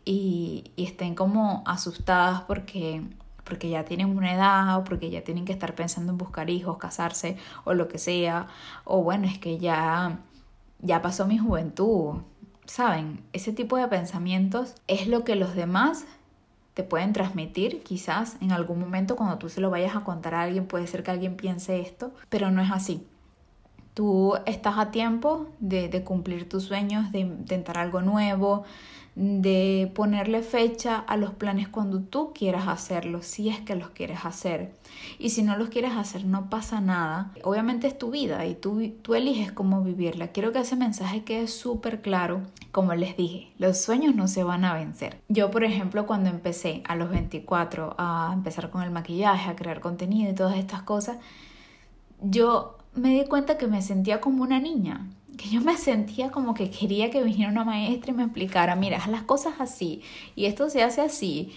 y, 0.06 0.72
y 0.76 0.86
estén 0.86 1.16
como 1.16 1.64
asustadas 1.66 2.42
porque 2.42 3.02
porque 3.44 3.70
ya 3.70 3.84
tienen 3.84 4.16
una 4.16 4.34
edad 4.34 4.78
o 4.78 4.86
porque 4.86 5.10
ya 5.10 5.22
tienen 5.22 5.44
que 5.44 5.52
estar 5.52 5.76
pensando 5.76 6.14
en 6.14 6.18
buscar 6.18 6.50
hijos, 6.50 6.78
casarse 6.78 7.38
o 7.66 7.74
lo 7.74 7.90
que 7.90 7.98
sea, 7.98 8.48
o 8.86 9.04
bueno, 9.04 9.28
es 9.28 9.38
que 9.38 9.58
ya 9.58 10.20
ya 10.80 11.02
pasó 11.02 11.26
mi 11.26 11.38
juventud, 11.38 12.22
saben, 12.66 13.24
ese 13.34 13.52
tipo 13.52 13.78
de 13.78 13.88
pensamientos 13.88 14.76
es 14.88 15.08
lo 15.08 15.24
que 15.24 15.36
los 15.36 15.56
demás 15.56 16.06
te 16.74 16.84
pueden 16.84 17.14
transmitir, 17.14 17.84
quizás 17.84 18.38
en 18.42 18.52
algún 18.52 18.80
momento 18.80 19.16
cuando 19.16 19.38
tú 19.38 19.50
se 19.50 19.62
lo 19.62 19.70
vayas 19.70 19.96
a 19.96 20.04
contar 20.04 20.34
a 20.34 20.42
alguien, 20.42 20.66
puede 20.66 20.88
ser 20.88 21.04
que 21.04 21.12
alguien 21.12 21.36
piense 21.36 21.80
esto, 21.80 22.12
pero 22.30 22.50
no 22.50 22.62
es 22.62 22.72
así. 22.72 23.06
Tú 23.94 24.36
estás 24.48 24.80
a 24.80 24.90
tiempo 24.90 25.48
de, 25.60 25.88
de 25.88 26.04
cumplir 26.04 26.50
tus 26.50 26.64
sueños, 26.64 27.12
de 27.12 27.20
intentar 27.20 27.78
algo 27.78 28.02
nuevo, 28.02 28.64
de 29.16 29.92
ponerle 29.94 30.42
fecha 30.42 30.98
a 30.98 31.18
los 31.18 31.34
planes 31.34 31.68
cuando 31.68 32.00
tú 32.02 32.32
quieras 32.34 32.68
hacerlos, 32.68 33.26
si 33.26 33.50
es 33.50 33.60
que 33.62 33.76
los 33.76 33.90
quieres 33.92 34.26
hacer. 34.26 34.74
Y 35.20 35.30
si 35.30 35.44
no 35.44 35.56
los 35.56 35.70
quieres 35.70 35.94
hacer, 35.94 36.26
no 36.26 36.50
pasa 36.50 36.82
nada. 36.82 37.32
Obviamente 37.44 37.88
es 37.88 37.98
tu 37.98 38.10
vida 38.10 38.46
y 38.46 38.56
tú, 38.56 38.92
tú 39.02 39.14
eliges 39.14 39.52
cómo 39.52 39.84
vivirla. 39.84 40.30
Quiero 40.30 40.52
que 40.52 40.60
ese 40.60 40.76
mensaje 40.76 41.24
quede 41.24 41.48
súper 41.48 42.02
claro. 42.02 42.42
Como 42.72 42.96
les 42.96 43.16
dije, 43.16 43.52
los 43.60 43.78
sueños 43.78 44.16
no 44.16 44.28
se 44.28 44.44
van 44.44 44.66
a 44.66 44.74
vencer. 44.74 45.22
Yo, 45.30 45.52
por 45.52 45.64
ejemplo, 45.64 46.08
cuando 46.08 46.30
empecé 46.30 46.82
a 46.88 46.96
los 46.96 47.12
24 47.12 47.96
a 47.98 48.32
empezar 48.34 48.72
con 48.72 48.82
el 48.82 48.90
maquillaje, 48.90 49.50
a 49.50 49.56
crear 49.56 49.80
contenido 49.80 50.32
y 50.32 50.36
todas 50.36 50.58
estas 50.58 50.82
cosas, 50.82 51.18
yo 52.20 52.78
me 52.96 53.10
di 53.10 53.26
cuenta 53.28 53.58
que 53.58 53.68
me 53.68 53.82
sentía 53.82 54.22
como 54.22 54.44
una 54.44 54.60
niña 54.60 55.08
que 55.38 55.50
yo 55.50 55.62
me 55.62 55.78
sentía 55.78 56.32
como 56.32 56.54
que 56.54 56.70
quería 56.70 57.10
que 57.10 57.24
viniera 57.24 57.52
una 57.52 57.64
maestra 57.64 58.12
y 58.12 58.16
me 58.16 58.24
explicara, 58.24 58.76
mira, 58.76 58.98
haz 58.98 59.08
las 59.08 59.24
cosas 59.24 59.56
así 59.60 60.02
y 60.36 60.46
esto 60.46 60.70
se 60.70 60.84
hace 60.84 61.02
así. 61.02 61.52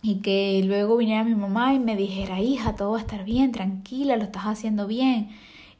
Y 0.00 0.16
que 0.20 0.62
luego 0.64 0.96
viniera 0.96 1.24
mi 1.24 1.34
mamá 1.34 1.74
y 1.74 1.80
me 1.80 1.96
dijera, 1.96 2.40
hija, 2.40 2.76
todo 2.76 2.92
va 2.92 2.98
a 2.98 3.00
estar 3.00 3.24
bien, 3.24 3.50
tranquila, 3.50 4.16
lo 4.16 4.24
estás 4.24 4.44
haciendo 4.44 4.86
bien. 4.86 5.30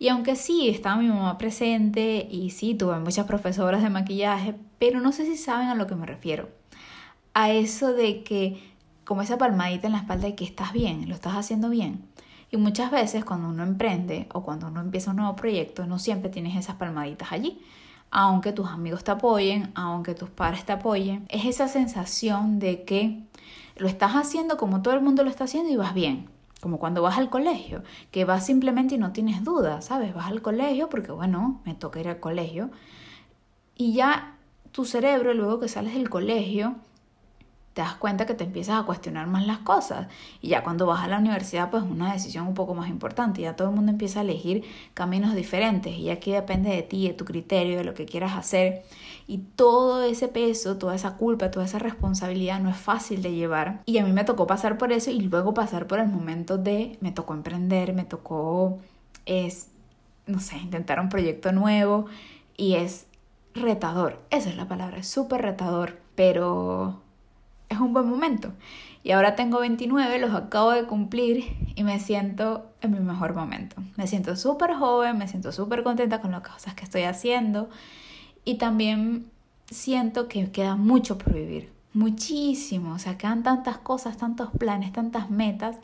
Y 0.01 0.09
aunque 0.09 0.37
sí, 0.37 0.69
estaba 0.69 0.97
mi 0.97 1.09
mamá 1.09 1.39
presente 1.39 2.29
y 2.31 2.51
sí, 2.51 2.75
tuve 2.75 2.99
muchas 2.99 3.27
profesoras 3.27 3.83
de 3.83 3.91
maquillaje, 3.91 4.55
pero 4.79 5.01
no 5.01 5.13
sé 5.13 5.25
si 5.25 5.37
saben 5.37 5.69
a 5.69 5.75
lo 5.75 5.87
que 5.87 5.95
me 5.95 6.07
refiero. 6.07 6.49
A 7.35 7.51
eso 7.53 7.93
de 7.93 8.23
que, 8.25 8.61
como 9.05 9.23
esa 9.23 9.39
palmadita 9.39 9.87
en 9.87 9.93
la 9.93 10.01
espalda 10.01 10.27
de 10.27 10.35
que 10.35 10.45
estás 10.45 10.73
bien, 10.73 11.09
lo 11.09 11.15
estás 11.15 11.35
haciendo 11.35 11.71
bien 11.71 12.03
Y 12.51 12.57
muchas 12.57 12.91
veces 12.91 13.25
cuando 13.25 13.49
uno 13.49 13.63
emprende 13.63 14.27
o 14.33 14.43
cuando 14.43 14.69
uno 14.69 14.81
empieza 14.81 15.11
un 15.11 15.19
nuevo 15.19 15.37
proyecto, 15.37 15.87
no 15.87 15.99
siempre 15.99 16.31
tienes 16.31 16.57
esas 16.57 16.77
palmaditas 16.77 17.33
allí. 17.33 17.61
Aunque 18.11 18.53
tus 18.53 18.69
amigos 18.69 19.05
te 19.05 19.11
apoyen, 19.11 19.71
aunque 19.75 20.15
tus 20.15 20.31
padres 20.31 20.65
te 20.65 20.73
apoyen, 20.73 21.27
es 21.29 21.45
esa 21.45 21.69
sensación 21.69 22.59
de 22.59 22.85
que 22.85 23.23
lo 23.77 23.87
estás 23.87 24.13
haciendo 24.13 24.57
como 24.57 24.81
todo 24.81 24.95
el 24.95 25.03
mundo 25.03 25.23
lo 25.25 25.31
está 25.31 25.45
haciendo 25.45 25.71
y 25.71 25.77
vas 25.77 25.93
bien. 25.93 26.29
Como 26.61 26.79
cuando 26.79 27.03
vas 27.03 27.19
al 27.19 27.31
colegio, 27.31 27.85
que 28.11 28.25
vas 28.25 28.45
simplemente 28.47 28.97
y 28.97 28.99
no 28.99 29.13
tienes 29.13 29.45
dudas, 29.45 29.85
¿sabes? 29.85 30.15
Vas 30.15 30.27
al 30.27 30.43
colegio 30.43 30.89
porque, 30.89 31.13
bueno, 31.13 31.61
me 31.65 31.75
toca 31.75 32.01
ir 32.01 32.09
al 32.09 32.19
colegio. 32.19 32.71
Y 33.77 33.93
ya 33.93 34.35
tu 34.73 34.85
cerebro, 34.85 35.35
luego 35.35 35.61
que 35.61 35.69
sales 35.69 35.95
del 35.95 36.11
colegio, 36.11 36.77
te 37.79 37.83
das 37.83 37.95
cuenta 37.95 38.27
que 38.27 38.35
te 38.35 38.43
empiezas 38.43 38.83
a 38.83 38.87
cuestionar 38.87 39.29
más 39.29 39.47
las 39.47 39.59
cosas. 39.59 40.09
Y 40.41 40.49
ya 40.49 40.65
cuando 40.65 40.85
vas 40.85 41.05
a 41.05 41.07
la 41.07 41.19
universidad, 41.19 41.71
pues 41.71 41.85
una 41.85 42.13
decisión 42.13 42.49
un 42.49 42.55
poco 42.55 42.75
más 42.75 42.89
importante. 42.89 43.41
Ya 43.41 43.55
todo 43.55 43.69
el 43.69 43.75
mundo 43.77 43.93
empieza 43.93 44.19
a 44.19 44.23
elegir 44.23 44.65
caminos 44.95 45.33
diferentes. 45.37 45.97
Y 45.97 46.11
aquí 46.11 46.33
depende 46.33 46.71
de 46.71 46.83
ti, 46.83 47.07
de 47.07 47.15
tu 47.15 47.25
criterio, 47.25 47.79
de 47.79 47.85
lo 47.85 47.95
que 47.95 48.05
quieras 48.05 48.37
hacer. 48.37 48.83
Y 49.29 49.39
todo 49.55 50.03
ese 50.03 50.27
peso, 50.27 50.77
toda 50.77 50.97
esa 50.97 51.15
culpa, 51.15 51.53
toda 51.53 51.67
esa 51.67 51.79
responsabilidad 51.79 52.59
no 52.59 52.69
es 52.69 52.77
fácil 52.77 53.23
de 53.23 53.33
llevar. 53.33 53.83
Y 53.87 53.99
a 53.99 54.05
mí 54.05 54.11
me 54.11 54.25
tocó 54.25 54.49
pasar 54.49 54.77
por 54.77 54.91
eso 54.91 55.13
y 55.13 55.21
luego 55.21 55.55
pasar 55.55 55.87
por 55.87 56.01
el 56.01 56.09
momento 56.09 56.59
de, 56.59 56.99
me 57.01 57.13
tocó 57.13 57.35
emprender, 57.35 57.93
me 57.93 58.03
tocó, 58.05 58.81
es, 59.25 59.69
no 60.27 60.41
sé, 60.41 60.57
intentar 60.57 60.99
un 60.99 61.11
proyecto 61.11 61.53
nuevo. 61.53 62.07
Y 62.57 62.75
es 62.75 63.07
retador. 63.55 64.19
Esa 64.31 64.51
es 64.51 64.57
la 64.57 64.67
palabra, 64.67 64.99
es 64.99 65.07
súper 65.07 65.43
retador. 65.43 66.01
Pero 66.17 67.03
es 67.69 67.79
un 67.79 67.93
buen 67.93 68.09
momento. 68.09 68.53
Y 69.03 69.13
ahora 69.13 69.35
tengo 69.37 69.61
29, 69.61 70.19
los 70.19 70.35
acabo 70.35 70.73
de 70.73 70.85
cumplir 70.85 71.45
y 71.75 71.85
me 71.85 72.01
siento 72.01 72.67
en 72.81 72.93
mi 72.93 73.01
mejor 73.01 73.35
momento. 73.35 73.77
Me 73.97 74.07
siento 74.07 74.37
súper 74.37 74.75
joven, 74.75 75.19
me 75.19 75.29
siento 75.29 75.53
súper 75.53 75.83
contenta 75.83 76.21
con 76.21 76.33
las 76.33 76.43
cosas 76.43 76.75
que 76.75 76.85
estoy 76.85 77.03
haciendo 77.03 77.71
y 78.45 78.57
también 78.57 79.31
siento 79.71 80.29
que 80.29 80.51
queda 80.51 80.77
mucho 80.77 81.19
por 81.19 81.35
vivir, 81.35 81.73
muchísimo. 81.93 82.95
O 82.95 82.99
sea, 82.99 83.17
quedan 83.17 83.43
tantas 83.43 83.79
cosas, 83.79 84.17
tantos 84.17 84.51
planes, 84.59 84.93
tantas 84.93 85.31
metas 85.31 85.77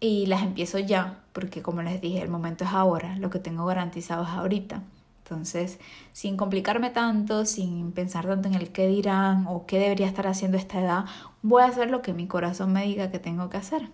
y 0.00 0.26
las 0.26 0.42
empiezo 0.42 0.78
ya, 0.78 1.20
porque 1.32 1.62
como 1.62 1.82
les 1.82 2.00
dije, 2.00 2.22
el 2.22 2.28
momento 2.28 2.64
es 2.64 2.70
ahora, 2.70 3.16
lo 3.18 3.30
que 3.30 3.38
tengo 3.38 3.64
garantizado 3.66 4.24
es 4.24 4.30
ahorita. 4.30 4.82
Entonces, 5.24 5.78
sin 6.12 6.36
complicarme 6.36 6.90
tanto, 6.90 7.44
sin 7.44 7.92
pensar 7.92 8.26
tanto 8.26 8.48
en 8.48 8.54
el 8.54 8.70
qué 8.70 8.88
dirán 8.88 9.46
o 9.46 9.66
qué 9.66 9.78
debería 9.78 10.06
estar 10.06 10.26
haciendo 10.26 10.58
esta 10.58 10.80
edad, 10.80 11.04
voy 11.42 11.62
a 11.62 11.66
hacer 11.66 11.90
lo 11.90 12.02
que 12.02 12.12
mi 12.12 12.26
corazón 12.26 12.72
me 12.72 12.84
diga 12.84 13.10
que 13.10 13.18
tengo 13.18 13.48
que 13.48 13.56
hacer. 13.56 13.88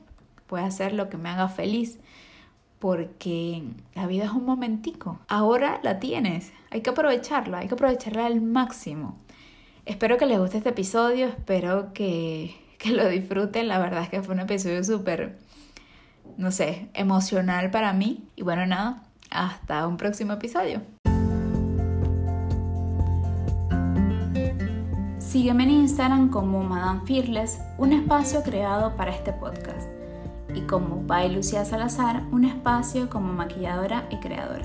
Voy 0.49 0.61
a 0.61 0.67
hacer 0.67 0.95
lo 0.95 1.11
que 1.11 1.19
me 1.19 1.29
haga 1.29 1.49
feliz. 1.49 1.99
Porque 2.79 3.62
la 3.95 4.07
vida 4.07 4.25
es 4.25 4.31
un 4.31 4.45
momentico. 4.45 5.19
Ahora 5.29 5.81
la 5.83 5.99
tienes. 5.99 6.53
Hay 6.71 6.81
que 6.81 6.91
aprovecharla. 6.91 7.59
Hay 7.59 7.69
que 7.69 7.75
aprovecharla 7.75 8.27
al 8.27 8.41
máximo. 8.41 9.19
Espero 9.85 10.17
que 10.17 10.27
les 10.27 10.38
guste 10.38 10.59
este 10.59 10.71
episodio. 10.71 11.27
Espero 11.27 11.93
que, 11.93 12.57
que 12.79 12.91
lo 12.91 13.09
disfruten. 13.09 13.69
La 13.69 13.79
verdad 13.79 14.03
es 14.03 14.09
que 14.09 14.23
fue 14.23 14.35
un 14.35 14.41
episodio 14.41 14.83
súper, 14.85 15.38
no 16.37 16.53
sé, 16.53 16.88
emocional 16.95 17.71
para 17.71 17.93
mí. 17.93 18.25
Y 18.37 18.43
bueno, 18.43 18.64
nada. 18.64 19.03
Hasta 19.31 19.87
un 19.87 19.97
próximo 19.97 20.35
episodio. 20.35 20.81
Sígueme 25.29 25.64
en 25.64 25.71
Instagram 25.73 26.31
como 26.31 26.64
Madame 26.64 27.03
Fearless, 27.05 27.61
un 27.77 27.93
espacio 27.93 28.43
creado 28.43 28.97
para 28.97 29.11
este 29.11 29.35
podcast, 29.35 29.87
y 30.55 30.62
como 30.62 31.03
By 31.03 31.35
Lucía 31.35 31.67
Salazar, 31.67 32.23
un 32.33 32.47
espacio 32.47 33.11
como 33.11 33.35
maquilladora 33.35 34.07
y 34.09 34.17
creadora. 34.21 34.64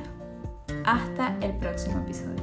Hasta 0.85 1.37
el 1.41 1.51
próximo 1.57 1.99
episodio. 1.99 2.42